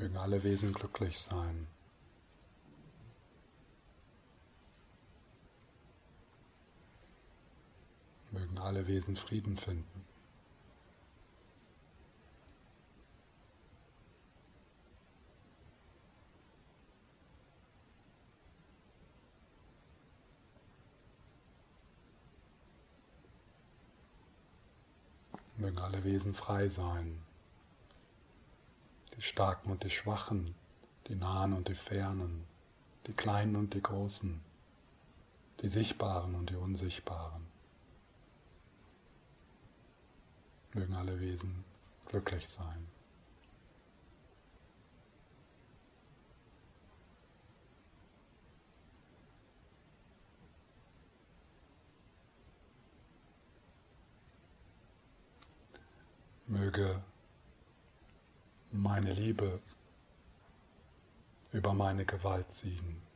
Mögen 0.00 0.16
alle 0.16 0.42
Wesen 0.42 0.72
glücklich 0.72 1.20
sein. 1.20 1.66
Mögen 8.30 8.58
alle 8.60 8.86
Wesen 8.86 9.14
Frieden 9.14 9.58
finden. 9.58 10.06
Mögen 25.58 25.78
alle 25.78 26.02
Wesen 26.04 26.32
frei 26.32 26.70
sein 26.70 27.29
die 29.20 29.26
Starken 29.26 29.70
und 29.70 29.84
die 29.84 29.90
Schwachen, 29.90 30.54
die 31.08 31.14
Nahen 31.14 31.52
und 31.52 31.68
die 31.68 31.74
Fernen, 31.74 32.46
die 33.06 33.12
Kleinen 33.12 33.54
und 33.54 33.74
die 33.74 33.82
Großen, 33.82 34.40
die 35.60 35.68
Sichtbaren 35.68 36.34
und 36.34 36.48
die 36.48 36.56
Unsichtbaren. 36.56 37.46
Mögen 40.72 40.94
alle 40.94 41.20
Wesen 41.20 41.64
glücklich 42.06 42.48
sein. 42.48 42.86
Möge 56.46 57.02
meine 58.72 59.12
Liebe 59.12 59.60
über 61.52 61.74
meine 61.74 62.04
Gewalt 62.04 62.50
siegen. 62.50 63.09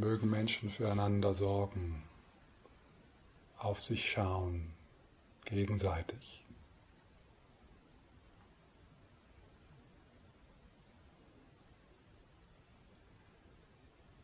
Mögen 0.00 0.30
Menschen 0.30 0.70
füreinander 0.70 1.34
sorgen, 1.34 2.02
auf 3.58 3.82
sich 3.82 4.10
schauen, 4.10 4.72
gegenseitig. 5.44 6.44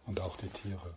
Und 0.07 0.21
auch 0.21 0.37
die 0.39 0.49
Tiere. 0.49 0.95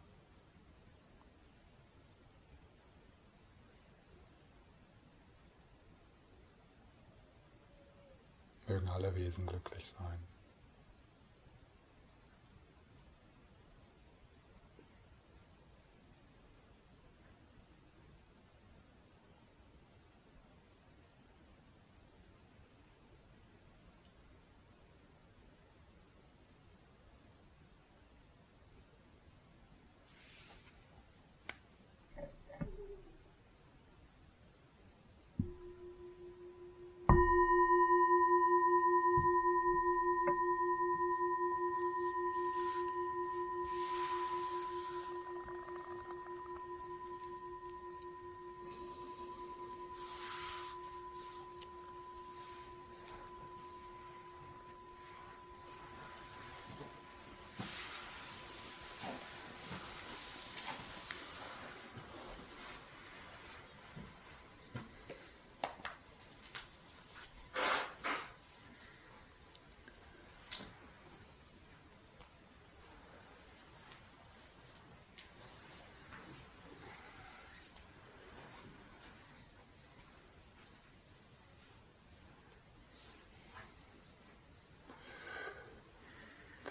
Mögen 8.68 8.88
alle 8.88 9.14
Wesen 9.16 9.48
glücklich 9.48 9.88
sein. 9.88 10.39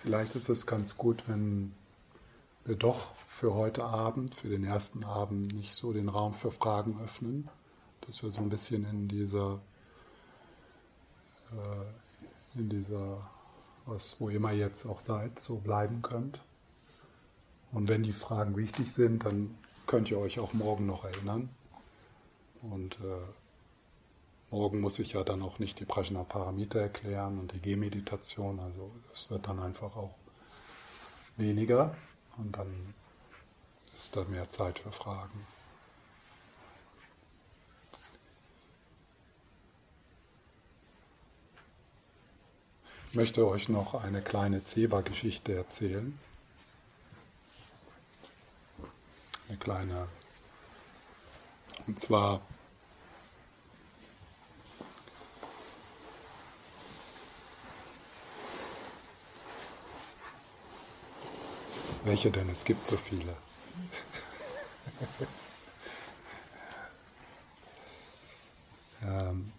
Vielleicht 0.09 0.37
ist 0.37 0.49
es 0.49 0.65
ganz 0.65 0.97
gut, 0.97 1.25
wenn 1.27 1.75
wir 2.65 2.77
doch 2.77 3.15
für 3.27 3.53
heute 3.53 3.85
Abend, 3.85 4.35
für 4.35 4.49
den 4.49 4.65
ersten 4.65 5.05
Abend, 5.05 5.53
nicht 5.53 5.75
so 5.75 5.93
den 5.93 6.09
Raum 6.09 6.33
für 6.33 6.51
Fragen 6.51 6.99
öffnen, 7.05 7.51
dass 8.01 8.23
wir 8.23 8.31
so 8.31 8.41
ein 8.41 8.49
bisschen 8.49 8.87
in 8.89 9.07
dieser, 9.07 9.61
äh, 11.53 12.59
in 12.59 12.71
dieser, 12.71 13.21
was, 13.85 14.19
wo 14.19 14.31
immer 14.31 14.53
jetzt 14.53 14.87
auch 14.87 15.01
seid, 15.01 15.39
so 15.39 15.57
bleiben 15.57 16.01
könnt. 16.01 16.41
Und 17.73 17.91
wenn 17.91 18.03
die 18.03 18.15
Fragen 18.15 18.57
wichtig 18.57 18.91
sind, 18.91 19.27
dann 19.27 19.59
könnt 19.87 20.11
ihr 20.11 20.17
euch 20.17 20.41
auch 20.41 20.55
morgen 20.55 20.87
noch 20.87 21.05
erinnern. 21.05 21.51
Und 22.63 22.95
äh, 23.01 23.27
Morgen 24.51 24.81
muss 24.81 24.99
ich 24.99 25.13
ja 25.13 25.25
dann 25.25 25.43
auch 25.43 25.59
nicht 25.59 25.79
die 25.79 25.85
Prajnaparamita 25.85 26.79
erklären 26.79 27.39
und 27.39 27.53
die 27.53 27.61
Gehmeditation, 27.61 28.59
also 28.61 28.91
es 29.13 29.31
wird 29.31 29.47
dann 29.47 29.61
einfach 29.61 29.95
auch 29.95 30.15
weniger 31.37 31.95
und 32.39 32.57
dann 32.57 32.95
ist 33.95 34.17
da 34.17 34.25
mehr 34.25 34.49
Zeit 34.49 34.79
für 34.79 34.91
Fragen. 34.91 35.47
Ich 43.11 43.15
möchte 43.15 43.47
euch 43.47 43.69
noch 43.69 43.95
eine 43.95 44.23
kleine 44.23 44.63
Zeva-Geschichte 44.63 45.55
erzählen. 45.55 46.19
Eine 49.49 49.59
kleine. 49.59 50.09
Und 51.87 51.99
zwar 51.99 52.41
Welche 62.09 62.31
denn? 62.31 62.49
Es 62.49 62.65
gibt 62.65 62.87
so 62.87 62.97
viele. 62.97 63.37
ähm, 69.05 69.53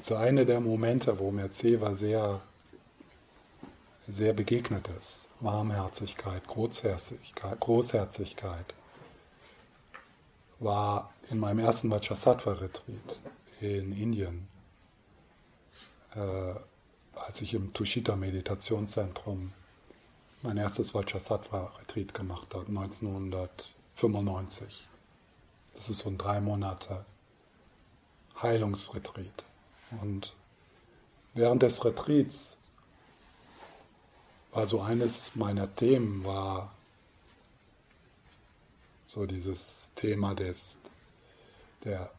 so 0.00 0.16
eine 0.16 0.44
der 0.44 0.58
Momente, 0.58 1.16
wo 1.20 1.30
mir 1.30 1.48
Ceva 1.52 1.94
sehr, 1.94 2.40
sehr 4.08 4.32
begegnet 4.32 4.88
ist. 4.98 5.28
Warmherzigkeit, 5.38 6.44
Großherzigkeit, 6.48 7.60
Großherzigkeit 7.60 8.74
war 10.58 11.14
in 11.30 11.38
meinem 11.38 11.60
ersten 11.60 11.88
Vajrasattva-Retreat 11.88 13.20
in 13.60 13.96
Indien, 13.96 14.48
äh, 16.16 16.54
als 17.26 17.40
ich 17.40 17.54
im 17.54 17.72
Tushita-Meditationszentrum 17.72 19.52
mein 20.42 20.56
erstes 20.56 20.92
Vajrasattva-Retreat 20.94 22.14
gemacht 22.14 22.54
habe, 22.54 22.66
1995. 22.66 24.88
Das 25.74 25.88
ist 25.88 26.00
so 26.00 26.08
ein 26.08 26.18
drei 26.18 26.40
Monate 26.40 27.04
Heilungsretreat. 28.40 29.44
Und 30.00 30.34
während 31.34 31.62
des 31.62 31.84
Retreats 31.84 32.56
war 34.52 34.66
so 34.66 34.80
eines 34.80 35.36
meiner 35.36 35.72
Themen, 35.74 36.24
war 36.24 36.72
so 39.06 39.26
dieses 39.26 39.92
Thema 39.94 40.34
des, 40.34 40.80
der, 41.84 42.10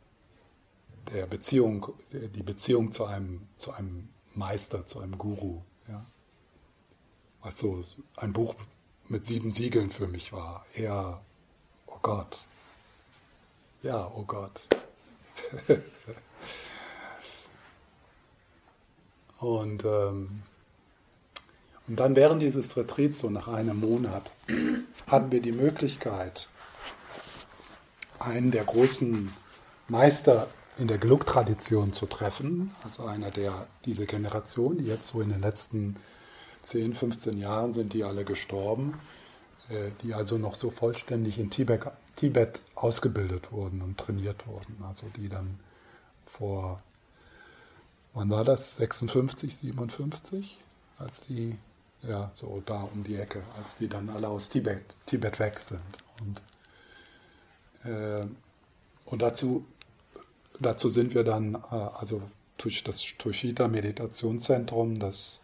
der 1.11 1.25
Beziehung, 1.25 1.93
die 2.11 2.43
Beziehung 2.43 2.91
zu 2.91 3.05
einem, 3.05 3.47
zu 3.57 3.71
einem 3.71 4.12
Meister, 4.35 4.85
zu 4.85 4.99
einem 4.99 5.17
Guru. 5.17 5.61
Ja. 5.87 6.05
Was 7.41 7.57
so 7.57 7.83
ein 8.15 8.33
Buch 8.33 8.55
mit 9.07 9.25
sieben 9.25 9.51
Siegeln 9.51 9.89
für 9.89 10.07
mich 10.07 10.33
war. 10.33 10.65
Eher, 10.73 11.21
oh 11.87 11.97
Gott. 12.01 12.45
Ja, 13.81 14.11
oh 14.15 14.23
Gott. 14.23 14.67
und, 19.39 19.83
ähm, 19.83 20.43
und 21.87 21.99
dann 21.99 22.15
während 22.15 22.41
dieses 22.41 22.77
Retreats, 22.77 23.19
so 23.19 23.29
nach 23.29 23.49
einem 23.49 23.79
Monat, 23.79 24.31
hatten 25.07 25.31
wir 25.31 25.41
die 25.41 25.51
Möglichkeit, 25.51 26.47
einen 28.19 28.51
der 28.51 28.63
großen 28.63 29.33
Meister 29.89 30.47
in 30.77 30.87
der 30.87 30.97
Geluk-Tradition 30.97 31.93
zu 31.93 32.05
treffen, 32.05 32.71
also 32.83 33.05
einer 33.05 33.31
der, 33.31 33.67
diese 33.85 34.05
Generation, 34.05 34.77
die 34.77 34.85
jetzt 34.85 35.07
so 35.07 35.21
in 35.21 35.29
den 35.29 35.41
letzten 35.41 35.97
10, 36.61 36.95
15 36.95 37.37
Jahren 37.37 37.71
sind 37.71 37.93
die 37.93 38.03
alle 38.03 38.25
gestorben, 38.25 38.99
äh, 39.69 39.91
die 40.01 40.13
also 40.13 40.37
noch 40.37 40.55
so 40.55 40.71
vollständig 40.71 41.37
in 41.37 41.49
Tibet, 41.49 41.87
Tibet 42.15 42.61
ausgebildet 42.75 43.51
wurden 43.51 43.81
und 43.81 43.97
trainiert 43.97 44.47
wurden, 44.47 44.83
also 44.83 45.07
die 45.15 45.29
dann 45.29 45.59
vor, 46.25 46.81
wann 48.13 48.29
war 48.29 48.43
das, 48.43 48.77
56, 48.77 49.55
57, 49.55 50.59
als 50.97 51.21
die, 51.21 51.57
ja, 52.01 52.31
so 52.33 52.63
da 52.65 52.81
um 52.81 53.03
die 53.03 53.15
Ecke, 53.15 53.43
als 53.57 53.77
die 53.77 53.87
dann 53.87 54.09
alle 54.09 54.29
aus 54.29 54.49
Tibet, 54.49 54.95
Tibet 55.05 55.39
weg 55.39 55.59
sind. 55.59 55.81
Und 56.21 56.41
äh, 57.89 58.25
und 59.05 59.21
dazu, 59.21 59.65
dazu 60.59 60.89
sind 60.89 61.13
wir 61.13 61.23
dann, 61.23 61.55
äh, 61.55 61.75
also 61.75 62.21
durch 62.57 62.83
das 62.83 63.01
Tushita 63.17 63.67
Meditationszentrum, 63.67 64.99
das 64.99 65.41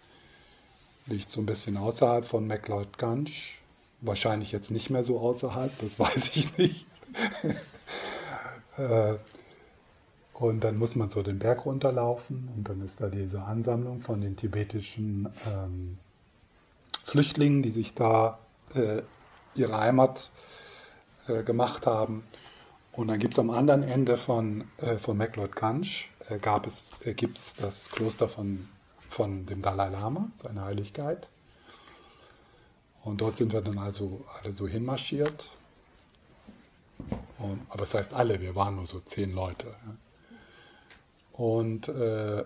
liegt 1.08 1.30
so 1.30 1.42
ein 1.42 1.46
bisschen 1.46 1.78
außerhalb 1.78 2.26
von 2.26 2.48
McLeod-Ganj. 2.48 3.32
Wahrscheinlich 4.02 4.52
jetzt 4.52 4.72
nicht 4.72 4.90
mehr 4.90 5.04
so 5.04 5.20
außerhalb, 5.20 5.78
das 5.80 6.00
weiß 6.00 6.36
ich 6.36 6.58
nicht. 6.58 6.88
Äh, 8.78 9.18
und 10.34 10.64
dann 10.64 10.78
muss 10.78 10.96
man 10.96 11.10
so 11.10 11.22
den 11.22 11.38
Berg 11.38 11.66
runterlaufen 11.66 12.50
und 12.56 12.70
dann 12.70 12.82
ist 12.82 13.02
da 13.02 13.10
diese 13.10 13.42
Ansammlung 13.42 14.00
von 14.00 14.22
den 14.22 14.38
tibetischen 14.38 15.28
ähm, 15.46 15.98
Flüchtlingen, 17.04 17.62
die 17.62 17.72
sich 17.72 17.94
da 17.94 18.40
äh, 18.74 19.02
ihre 19.54 19.78
Heimat 19.78 20.32
äh, 21.28 21.44
gemacht 21.44 21.86
haben. 21.86 22.24
Und 22.92 23.08
dann 23.08 23.20
gibt 23.20 23.34
es 23.34 23.40
am 23.40 23.50
anderen 23.50 23.84
Ende 23.84 24.18
von, 24.18 24.66
äh, 24.78 24.98
von 24.98 25.18
McLeod-Ganj 25.18 26.10
äh, 26.30 26.40
es, 26.66 26.94
äh, 27.06 27.14
gibt's 27.14 27.56
das 27.56 27.90
Kloster 27.90 28.28
von, 28.28 28.68
von 29.08 29.46
dem 29.46 29.62
Dalai 29.62 29.90
Lama, 29.90 30.30
seine 30.36 30.64
Heiligkeit. 30.64 31.28
Und 33.04 33.22
dort 33.22 33.36
sind 33.36 33.54
wir 33.54 33.62
dann 33.62 33.78
also 33.78 34.26
alle 34.42 34.54
so 34.54 34.68
hinmarschiert. 34.68 35.50
Und, 37.40 37.62
aber 37.70 37.80
das 37.80 37.94
heißt 37.94 38.14
alle, 38.14 38.42
wir 38.42 38.56
waren 38.56 38.76
nur 38.76 38.86
so 38.86 39.00
zehn 39.00 39.34
Leute. 39.34 39.74
Und, 41.34 41.88
äh, 41.88 42.44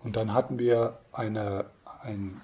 und 0.00 0.16
dann 0.16 0.32
hatten 0.32 0.58
wir 0.58 0.98
eine, 1.12 1.66
ein, 2.02 2.40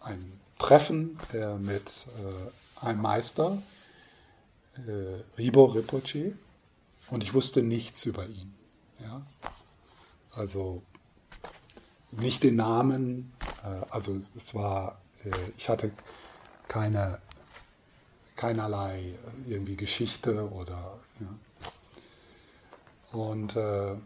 ein 0.00 0.40
Treffen 0.58 1.18
äh, 1.34 1.54
mit 1.54 2.06
äh, 2.22 2.86
einem 2.86 3.02
Meister, 3.02 3.58
äh, 4.76 5.38
Ribo 5.38 5.66
Rinpoche 5.66 6.34
und 7.10 7.22
ich 7.24 7.34
wusste 7.34 7.62
nichts 7.62 8.04
über 8.06 8.26
ihn. 8.26 8.54
Ja? 9.00 9.22
Also 10.32 10.82
nicht 12.12 12.42
den 12.42 12.56
Namen, 12.56 13.32
äh, 13.64 13.84
also 13.90 14.20
es 14.36 14.54
war, 14.54 15.00
äh, 15.24 15.30
ich 15.56 15.68
hatte 15.68 15.92
keine, 16.68 17.20
keinerlei 18.36 19.14
irgendwie 19.46 19.76
Geschichte 19.76 20.50
oder 20.50 20.98
ja. 21.20 21.28
und 23.12 23.56
äh, 23.56 23.96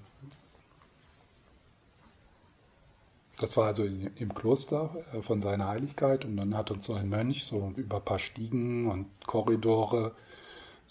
das 3.38 3.56
war 3.56 3.66
also 3.66 3.84
im 3.84 4.34
Kloster 4.34 4.90
äh, 5.12 5.22
von 5.22 5.40
seiner 5.40 5.68
Heiligkeit 5.68 6.24
und 6.24 6.36
dann 6.36 6.56
hat 6.56 6.70
uns 6.70 6.86
so 6.86 6.94
ein 6.94 7.08
Mönch 7.08 7.44
so 7.44 7.72
über 7.76 7.96
ein 7.96 8.04
paar 8.04 8.18
Stiegen 8.18 8.90
und 8.90 9.06
Korridore 9.26 10.14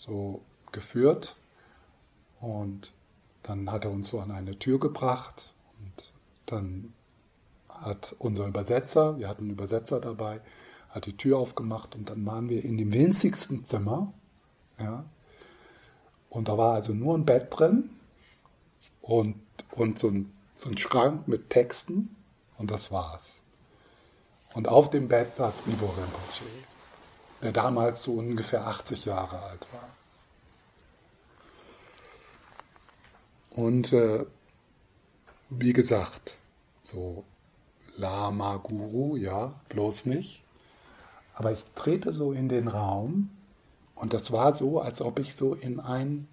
so 0.04 0.42
geführt 0.72 1.36
und 2.42 2.92
dann 3.44 3.72
hat 3.72 3.86
er 3.86 3.92
uns 3.92 4.10
so 4.10 4.20
an 4.20 4.32
eine 4.32 4.60
Tür 4.60 4.80
gebracht 4.80 5.54
und 5.80 6.14
dann 6.46 6.94
hat 7.70 8.16
unser 8.20 8.48
Übersetzer, 8.48 9.18
wir 9.18 9.28
hatten 9.28 9.44
einen 9.44 9.52
Übersetzer 9.52 10.02
dabei, 10.02 10.42
hat 10.90 11.06
die 11.06 11.16
Tür 11.16 11.38
aufgemacht 11.38 11.96
und 11.96 12.10
dann 12.10 12.26
waren 12.26 12.50
wir 12.50 12.64
in 12.64 12.78
dem 12.78 12.92
winzigsten 12.94 13.64
Zimmer. 13.64 14.14
Ja, 14.80 15.06
und 16.30 16.48
da 16.48 16.58
war 16.58 16.74
also 16.74 16.94
nur 16.94 17.18
ein 17.18 17.26
Bett 17.26 17.48
drin 17.50 17.90
und, 19.02 19.36
und 19.72 20.00
so, 20.00 20.10
ein, 20.10 20.34
so 20.56 20.70
ein 20.70 20.78
Schrank 20.78 21.28
mit 21.28 21.50
Texten 21.50 22.16
und 22.58 22.72
das 22.72 22.92
war's. 22.92 23.42
Und 24.54 24.68
auf 24.68 24.90
dem 24.90 25.08
Bett 25.08 25.34
saß 25.34 25.64
Ivo 25.68 25.86
Rinpoche 25.86 26.44
der 27.44 27.52
damals 27.52 28.04
so 28.04 28.14
ungefähr 28.14 28.66
80 28.66 29.06
Jahre 29.06 29.40
alt 29.42 29.68
war. 29.74 29.90
Und 33.56 33.94
äh, 33.94 34.26
wie 35.50 35.74
gesagt, 35.74 36.38
so 36.84 37.24
Lama 37.96 38.58
Guru, 38.58 39.16
ja, 39.16 39.54
bloß 39.70 40.08
nicht. 40.08 40.44
Aber 41.36 41.52
ich 41.52 41.64
trete 41.76 42.14
so 42.14 42.32
in 42.32 42.50
den 42.50 42.68
Raum 42.68 43.30
und 43.96 44.14
das 44.14 44.32
war 44.32 44.54
so, 44.54 44.80
als 44.80 45.02
ob 45.02 45.20
ich 45.20 45.36
so 45.36 45.54
in 45.54 45.80
ein 45.80 46.28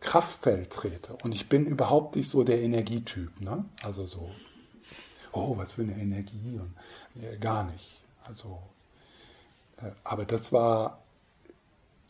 Kraftfeld 0.00 0.70
trete. 0.70 1.16
Und 1.22 1.34
ich 1.34 1.48
bin 1.48 1.66
überhaupt 1.66 2.16
nicht 2.16 2.28
so 2.28 2.42
der 2.42 2.60
Energietyp, 2.60 3.40
ne? 3.40 3.64
Also 3.84 4.06
so, 4.06 4.30
oh, 5.32 5.56
was 5.56 5.72
für 5.72 5.82
eine 5.82 5.96
Energie 5.96 6.58
und 6.58 6.74
ja, 7.14 7.36
gar 7.36 7.64
nicht. 7.64 7.98
Also 8.24 8.58
äh, 9.82 9.90
aber 10.04 10.24
das 10.24 10.52
war, 10.52 11.02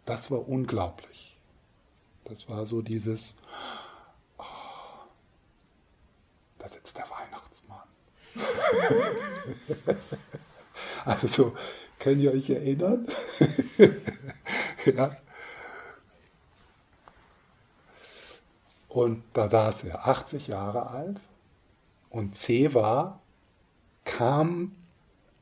das 0.05 0.31
war 0.31 0.49
unglaublich. 0.49 1.37
Das 2.25 2.49
war 2.49 2.67
so 2.67 2.83
dieses, 2.83 3.37
da 6.63 6.69
sitzt 6.69 6.97
der 6.97 7.07
Weihnachtsmann. 7.11 7.89
also 11.05 11.27
so, 11.27 11.57
könnt 11.99 12.23
ihr 12.23 12.33
euch 12.33 12.49
erinnern? 12.51 13.07
ja. 14.87 15.17
Und 18.89 19.25
da 19.33 19.49
saß 19.49 19.85
er, 19.85 20.07
80 20.07 20.49
Jahre 20.49 20.89
alt, 20.91 21.21
und 22.11 22.37
Ceva 22.37 23.21
kam 24.05 24.77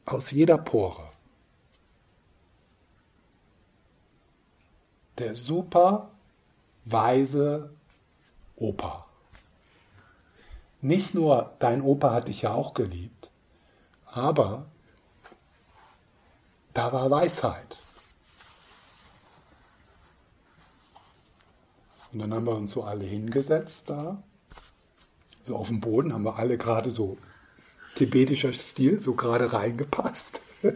aus 0.06 0.30
jeder 0.30 0.56
Pore. 0.56 1.10
der 5.20 5.36
super 5.36 6.10
weise 6.84 7.70
Opa. 8.56 9.06
Nicht 10.82 11.14
nur 11.14 11.54
dein 11.58 11.82
Opa 11.82 12.12
hat 12.12 12.28
dich 12.28 12.42
ja 12.42 12.54
auch 12.54 12.74
geliebt, 12.74 13.30
aber 14.06 14.66
da 16.72 16.92
war 16.92 17.10
Weisheit. 17.10 17.78
Und 22.12 22.20
dann 22.20 22.34
haben 22.34 22.46
wir 22.46 22.56
uns 22.56 22.72
so 22.72 22.82
alle 22.82 23.04
hingesetzt 23.04 23.90
da, 23.90 24.22
so 25.42 25.56
auf 25.56 25.68
dem 25.68 25.80
Boden, 25.80 26.12
haben 26.12 26.24
wir 26.24 26.36
alle 26.36 26.58
gerade 26.58 26.90
so 26.90 27.18
tibetischer 27.94 28.52
Stil 28.52 28.98
so 28.98 29.14
gerade 29.14 29.52
reingepasst. 29.52 30.42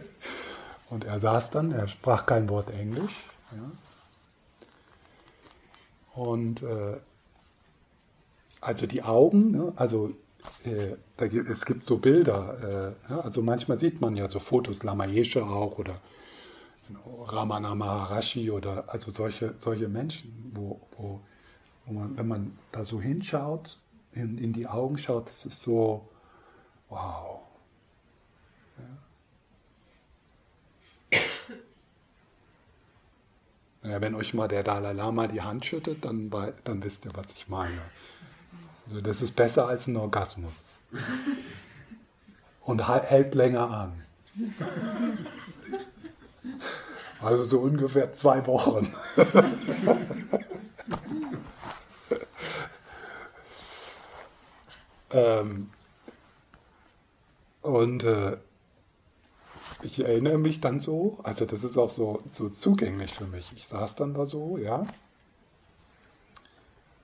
Und 0.89 1.03
er 1.03 1.19
saß 1.19 1.49
dann, 1.51 1.71
er 1.71 1.87
sprach 1.87 2.25
kein 2.25 2.49
Wort 2.49 2.69
Englisch. 2.69 3.23
Ja. 3.51 3.71
Und 6.21 6.61
äh, 6.61 6.97
also 8.65 8.87
die 8.87 9.03
Augen, 9.03 9.51
ne, 9.51 9.73
also 9.75 10.11
äh, 10.63 10.95
da 11.17 11.27
gibt, 11.27 11.49
es 11.49 11.65
gibt 11.65 11.83
so 11.83 11.97
Bilder, 11.97 12.95
äh, 13.07 13.11
ja, 13.11 13.19
also 13.19 13.41
manchmal 13.41 13.77
sieht 13.77 14.01
man 14.01 14.15
ja 14.15 14.27
so 14.27 14.39
Fotos, 14.39 14.83
Lamaesche 14.83 15.45
auch 15.45 15.77
oder 15.77 16.01
Ramana 17.27 17.75
Maharashi 17.75 18.51
oder 18.51 18.85
also 18.87 19.11
solche, 19.11 19.53
solche 19.57 19.87
Menschen, 19.87 20.51
wo, 20.53 20.81
wo, 20.97 21.19
wo 21.85 21.93
man, 21.93 22.17
wenn 22.17 22.27
man 22.27 22.57
da 22.71 22.83
so 22.83 22.99
hinschaut, 22.99 23.79
in, 24.13 24.37
in 24.37 24.53
die 24.53 24.67
Augen 24.67 24.97
schaut, 24.97 25.29
es 25.29 25.45
ist 25.45 25.61
so, 25.61 26.07
wow. 26.89 27.41
Ja. 33.83 34.01
wenn 34.01 34.15
euch 34.15 34.33
mal 34.33 34.47
der 34.47 34.63
Dalai 34.63 34.93
Lama 34.93 35.27
die 35.27 35.41
Hand 35.41 35.65
schüttet, 35.65 36.05
dann, 36.05 36.31
dann 36.63 36.83
wisst 36.83 37.05
ihr, 37.05 37.11
was 37.13 37.33
ich 37.33 37.47
meine. 37.47 37.81
Also 38.87 39.01
das 39.01 39.21
ist 39.21 39.35
besser 39.35 39.67
als 39.67 39.87
ein 39.87 39.97
Orgasmus. 39.97 40.79
Und 42.61 42.87
hält 42.87 43.35
länger 43.35 43.69
an. 43.69 44.03
Also 47.21 47.43
so 47.43 47.59
ungefähr 47.59 48.11
zwei 48.11 48.45
Wochen. 48.45 48.93
ähm, 55.11 55.69
und 57.61 58.03
äh, 58.03 58.37
ich 59.81 60.03
erinnere 60.03 60.37
mich 60.37 60.61
dann 60.61 60.79
so, 60.79 61.19
also 61.23 61.45
das 61.45 61.63
ist 61.63 61.77
auch 61.77 61.89
so, 61.89 62.21
so 62.31 62.49
zugänglich 62.49 63.13
für 63.13 63.25
mich. 63.25 63.51
Ich 63.55 63.67
saß 63.67 63.95
dann 63.95 64.13
da 64.13 64.25
so, 64.25 64.57
ja. 64.57 64.85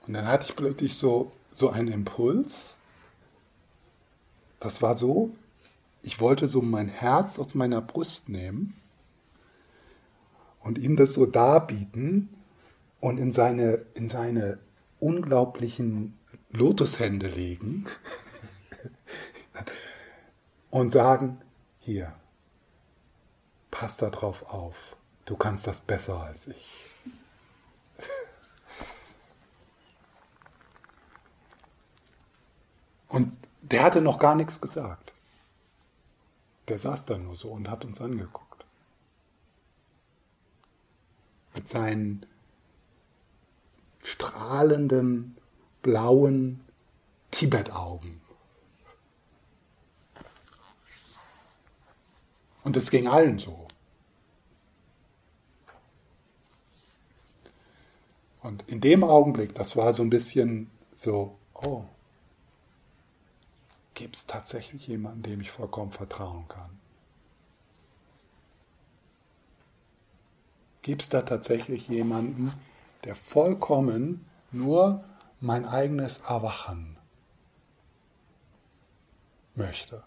Und 0.08 0.14
dann 0.14 0.28
hatte 0.28 0.48
ich 0.50 0.56
plötzlich 0.56 0.96
so, 0.96 1.32
so 1.52 1.70
einen 1.70 1.90
Impuls. 1.90 2.78
Das 4.60 4.82
war 4.82 4.96
so, 4.96 5.32
ich 6.04 6.20
wollte 6.20 6.48
so 6.48 6.62
mein 6.62 6.88
Herz 6.88 7.40
aus 7.40 7.56
meiner 7.56 7.82
Brust 7.82 8.30
nehmen 8.30 8.76
und 10.62 10.78
ihm 10.78 10.96
das 10.96 11.14
so 11.14 11.26
darbieten 11.26 12.30
und 13.00 13.20
in 13.20 13.32
seine, 13.32 13.86
in 13.94 14.08
seine 14.08 14.60
unglaublichen 15.00 16.18
Lotushände 16.52 17.28
legen 17.28 17.86
und 20.70 20.92
sagen, 20.92 21.42
hier, 21.80 22.14
pass 23.72 23.98
da 23.98 24.10
drauf 24.10 24.44
auf, 24.44 24.96
du 25.26 25.36
kannst 25.36 25.66
das 25.66 25.82
besser 25.82 26.22
als 26.22 26.48
ich. 26.48 26.91
Und 33.12 33.34
der 33.62 33.84
hatte 33.84 34.02
noch 34.02 34.20
gar 34.20 34.36
nichts 34.36 34.62
gesagt. 34.62 35.14
Der 36.70 36.80
saß 36.80 37.06
da 37.06 37.18
nur 37.18 37.36
so 37.36 37.50
und 37.50 37.70
hat 37.70 37.84
uns 37.84 38.00
angeguckt 38.00 38.66
mit 41.54 41.68
seinen 41.68 42.26
strahlenden, 44.00 45.38
blauen 45.82 46.62
Tibet-Augen. 47.32 48.22
Und 52.64 52.78
es 52.78 52.90
ging 52.92 53.08
allen 53.08 53.38
so. 53.38 53.68
Und 58.42 58.64
in 58.70 58.80
dem 58.80 59.04
Augenblick, 59.04 59.54
das 59.54 59.76
war 59.76 59.92
so 59.92 60.02
ein 60.02 60.10
bisschen 60.10 60.72
so, 60.96 61.38
oh, 61.54 61.84
gibt 63.94 64.16
es 64.16 64.26
tatsächlich 64.26 64.88
jemanden, 64.88 65.24
dem 65.24 65.42
ich 65.42 65.52
vollkommen 65.52 65.92
vertrauen 65.92 66.48
kann? 66.48 66.80
Gibt 70.82 71.04
es 71.04 71.10
da 71.10 71.22
tatsächlich 71.22 71.88
jemanden, 71.88 72.54
der 73.04 73.16
vollkommen 73.16 74.26
nur 74.52 75.04
mein 75.40 75.66
eigenes 75.66 76.20
Erwachen 76.20 76.98
möchte? 79.56 80.04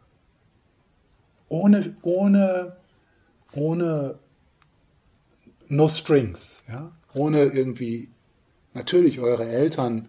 Ohne, 1.48 1.96
ohne, 2.02 2.76
ohne 3.52 4.18
no 5.68 5.88
strings, 5.88 6.64
ja? 6.68 6.90
ohne 7.12 7.44
irgendwie, 7.44 8.10
natürlich 8.72 9.20
eure 9.20 9.44
Eltern, 9.44 10.08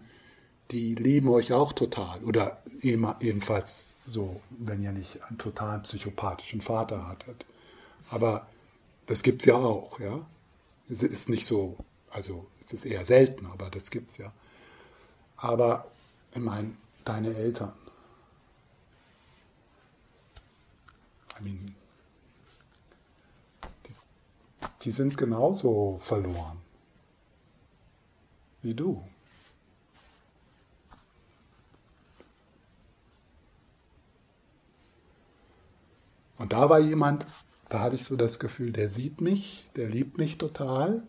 die 0.70 0.94
lieben 0.94 1.28
euch 1.28 1.52
auch 1.52 1.72
total 1.72 2.22
oder 2.24 2.62
jedenfalls 2.80 3.96
so, 4.02 4.40
wenn 4.50 4.82
ihr 4.82 4.92
nicht 4.92 5.22
einen 5.24 5.38
totalen 5.38 5.82
psychopathischen 5.82 6.60
Vater 6.60 7.06
hattet. 7.06 7.46
Aber 8.10 8.46
das 9.06 9.22
gibt 9.22 9.42
es 9.42 9.46
ja 9.46 9.54
auch, 9.54 9.98
ja. 10.00 10.26
Es 10.88 11.02
ist 11.02 11.28
nicht 11.28 11.46
so, 11.46 11.76
also 12.10 12.46
es 12.60 12.72
ist 12.72 12.84
eher 12.84 13.04
selten, 13.04 13.46
aber 13.46 13.70
das 13.70 13.90
gibt 13.90 14.10
es 14.10 14.18
ja. 14.18 14.32
Aber 15.36 15.90
ich 16.32 16.40
meine, 16.40 16.76
deine 17.04 17.34
Eltern. 17.34 17.72
I 21.38 21.42
mean, 21.42 21.74
die, 23.86 23.94
die 24.82 24.90
sind 24.90 25.16
genauso 25.16 25.98
verloren 26.00 26.58
wie 28.62 28.74
du. 28.74 29.02
Da 36.56 36.70
war 36.70 36.78
jemand, 36.78 37.26
da 37.68 37.80
hatte 37.80 37.96
ich 37.96 38.04
so 38.06 38.16
das 38.16 38.38
Gefühl, 38.38 38.72
der 38.72 38.88
sieht 38.88 39.20
mich, 39.20 39.68
der 39.76 39.90
liebt 39.90 40.16
mich 40.16 40.38
total, 40.38 41.02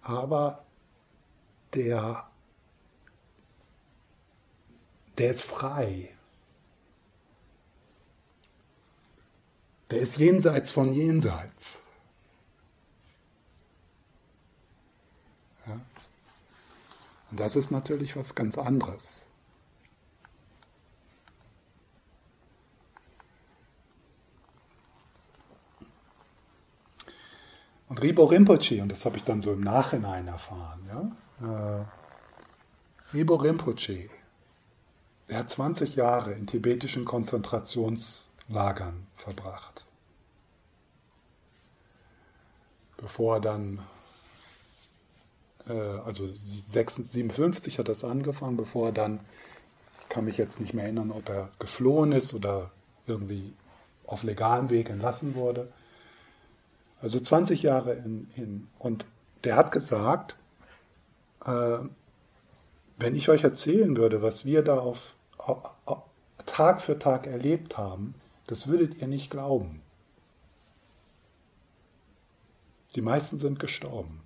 aber 0.00 0.64
der, 1.74 2.30
der 5.18 5.30
ist 5.32 5.42
frei. 5.42 6.16
Der 9.90 9.98
ist 9.98 10.18
jenseits 10.18 10.70
von 10.70 10.92
jenseits. 10.92 11.82
Ja? 15.66 15.80
Und 17.32 17.40
das 17.40 17.56
ist 17.56 17.72
natürlich 17.72 18.14
was 18.14 18.36
ganz 18.36 18.56
anderes. 18.56 19.26
Und 27.92 28.02
Ribo 28.02 28.24
Rinpoche, 28.24 28.80
und 28.80 28.90
das 28.90 29.04
habe 29.04 29.18
ich 29.18 29.24
dann 29.24 29.42
so 29.42 29.52
im 29.52 29.60
Nachhinein 29.60 30.26
erfahren, 30.26 30.80
ja, 30.88 31.82
äh, 31.82 31.84
Ribo 33.14 33.34
Rinpoche, 33.34 34.08
er 35.28 35.40
hat 35.40 35.50
20 35.50 35.94
Jahre 35.94 36.32
in 36.32 36.46
tibetischen 36.46 37.04
Konzentrationslagern 37.04 39.06
verbracht, 39.14 39.84
bevor 42.96 43.36
er 43.36 43.40
dann, 43.42 43.80
äh, 45.68 45.74
also 45.74 46.26
56 46.26 47.78
hat 47.78 47.88
das 47.88 48.04
angefangen, 48.04 48.56
bevor 48.56 48.86
er 48.86 48.92
dann, 48.92 49.20
ich 50.00 50.08
kann 50.08 50.24
mich 50.24 50.38
jetzt 50.38 50.60
nicht 50.60 50.72
mehr 50.72 50.84
erinnern, 50.84 51.10
ob 51.10 51.28
er 51.28 51.50
geflohen 51.58 52.12
ist 52.12 52.32
oder 52.32 52.70
irgendwie 53.06 53.52
auf 54.06 54.22
legalem 54.22 54.70
Weg 54.70 54.88
entlassen 54.88 55.34
wurde. 55.34 55.70
Also 57.02 57.18
20 57.18 57.62
Jahre 57.64 57.94
in, 57.94 58.30
in 58.36 58.68
und 58.78 59.04
der 59.42 59.56
hat 59.56 59.72
gesagt, 59.72 60.36
äh, 61.44 61.78
wenn 62.96 63.16
ich 63.16 63.28
euch 63.28 63.42
erzählen 63.42 63.96
würde, 63.96 64.22
was 64.22 64.44
wir 64.44 64.62
da 64.62 64.78
auf, 64.78 65.16
auf, 65.36 65.74
auf, 65.84 66.02
Tag 66.46 66.80
für 66.80 66.98
Tag 66.98 67.26
erlebt 67.26 67.76
haben, 67.76 68.14
das 68.46 68.68
würdet 68.68 69.00
ihr 69.00 69.08
nicht 69.08 69.30
glauben. 69.30 69.80
Die 72.94 73.00
meisten 73.00 73.38
sind 73.38 73.58
gestorben. 73.58 74.20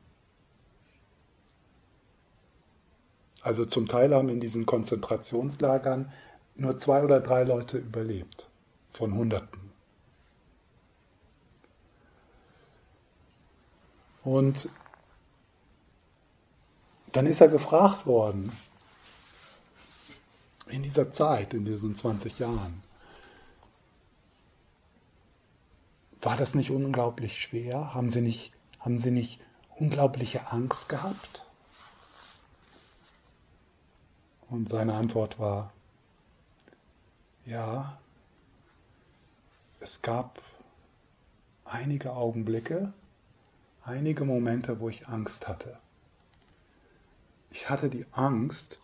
Also 3.42 3.64
zum 3.64 3.86
Teil 3.86 4.14
haben 4.14 4.28
in 4.28 4.40
diesen 4.40 4.66
Konzentrationslagern 4.66 6.10
nur 6.56 6.76
zwei 6.76 7.04
oder 7.04 7.20
drei 7.20 7.44
Leute 7.44 7.78
überlebt 7.78 8.48
von 8.90 9.14
Hunderten. 9.14 9.65
Und 14.26 14.68
dann 17.12 17.26
ist 17.26 17.40
er 17.40 17.48
gefragt 17.48 18.06
worden, 18.06 18.52
in 20.66 20.82
dieser 20.82 21.10
Zeit, 21.10 21.54
in 21.54 21.64
diesen 21.64 21.94
20 21.94 22.40
Jahren, 22.40 22.82
War 26.26 26.36
das 26.36 26.56
nicht 26.56 26.72
unglaublich 26.72 27.40
schwer? 27.40 27.94
Haben 27.94 28.10
Sie 28.10 28.20
nicht, 28.20 28.52
haben 28.80 28.98
Sie 28.98 29.12
nicht 29.12 29.40
unglaubliche 29.76 30.50
Angst 30.50 30.88
gehabt? 30.88 31.46
Und 34.50 34.68
seine 34.68 34.94
Antwort 34.94 35.38
war, 35.38 35.72
ja, 37.44 37.96
es 39.78 40.02
gab 40.02 40.42
einige 41.64 42.12
Augenblicke, 42.12 42.92
einige 43.86 44.24
Momente, 44.24 44.80
wo 44.80 44.88
ich 44.88 45.06
Angst 45.08 45.48
hatte. 45.48 45.78
Ich 47.50 47.70
hatte 47.70 47.88
die 47.88 48.04
Angst, 48.12 48.80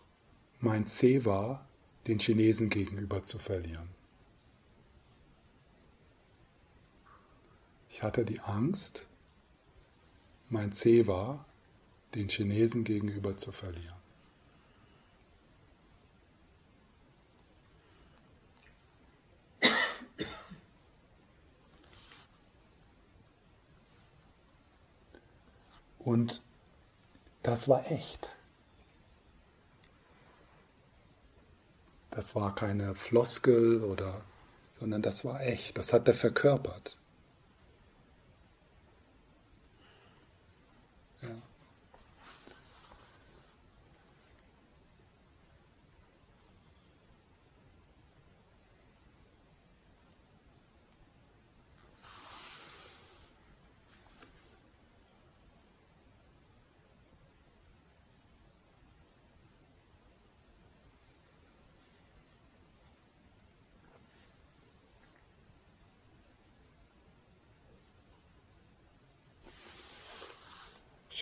mein 0.59 0.87
Zewa 0.87 1.65
den 2.07 2.19
Chinesen 2.19 2.69
gegenüber 2.69 3.23
zu 3.23 3.37
verlieren. 3.37 3.89
Ich 7.89 8.01
hatte 8.01 8.25
die 8.25 8.39
Angst, 8.39 9.07
mein 10.49 10.71
Zewa 10.71 11.45
den 12.15 12.29
Chinesen 12.29 12.83
gegenüber 12.83 13.37
zu 13.37 13.51
verlieren. 13.51 14.02
Und 26.03 26.41
das 27.43 27.67
war 27.67 27.89
echt. 27.91 28.29
Das 32.11 32.35
war 32.35 32.53
keine 32.53 32.93
Floskel 32.95 33.83
oder, 33.83 34.21
sondern 34.79 35.01
das 35.01 35.25
war 35.25 35.41
echt. 35.41 35.77
Das 35.77 35.93
hat 35.93 36.07
er 36.07 36.13
verkörpert. 36.13 36.97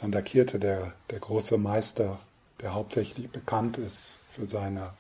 Chandakirti, 0.02 0.58
der, 0.58 0.96
der 1.12 1.20
große 1.20 1.60
Meister, 1.60 2.20
der 2.60 2.74
hauptsächlich 2.74 3.30
bekannt 3.30 3.78
ist 3.78 4.18
für, 4.30 4.48
seine, 4.48 4.94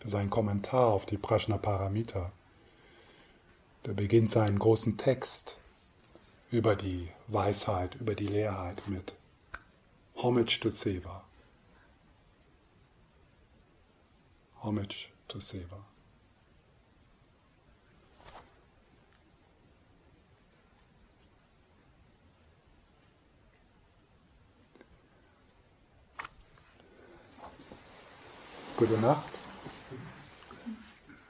für 0.00 0.08
seinen 0.08 0.30
Kommentar 0.30 0.88
auf 0.88 1.06
die 1.06 1.16
Prajnaparamita, 1.16 2.32
der 3.86 3.92
beginnt 3.92 4.30
seinen 4.30 4.58
großen 4.58 4.98
Text 4.98 5.58
über 6.50 6.74
die 6.74 7.08
Weisheit, 7.28 7.94
über 7.94 8.16
die 8.16 8.26
Leerheit 8.26 8.82
mit 8.88 9.14
Homage 10.16 10.58
to 10.60 10.70
Seva. 10.70 11.22
Homage 14.60 15.06
to 15.28 15.38
Seva. 15.38 15.91
Gute 28.82 29.00
Nacht. 29.00 29.41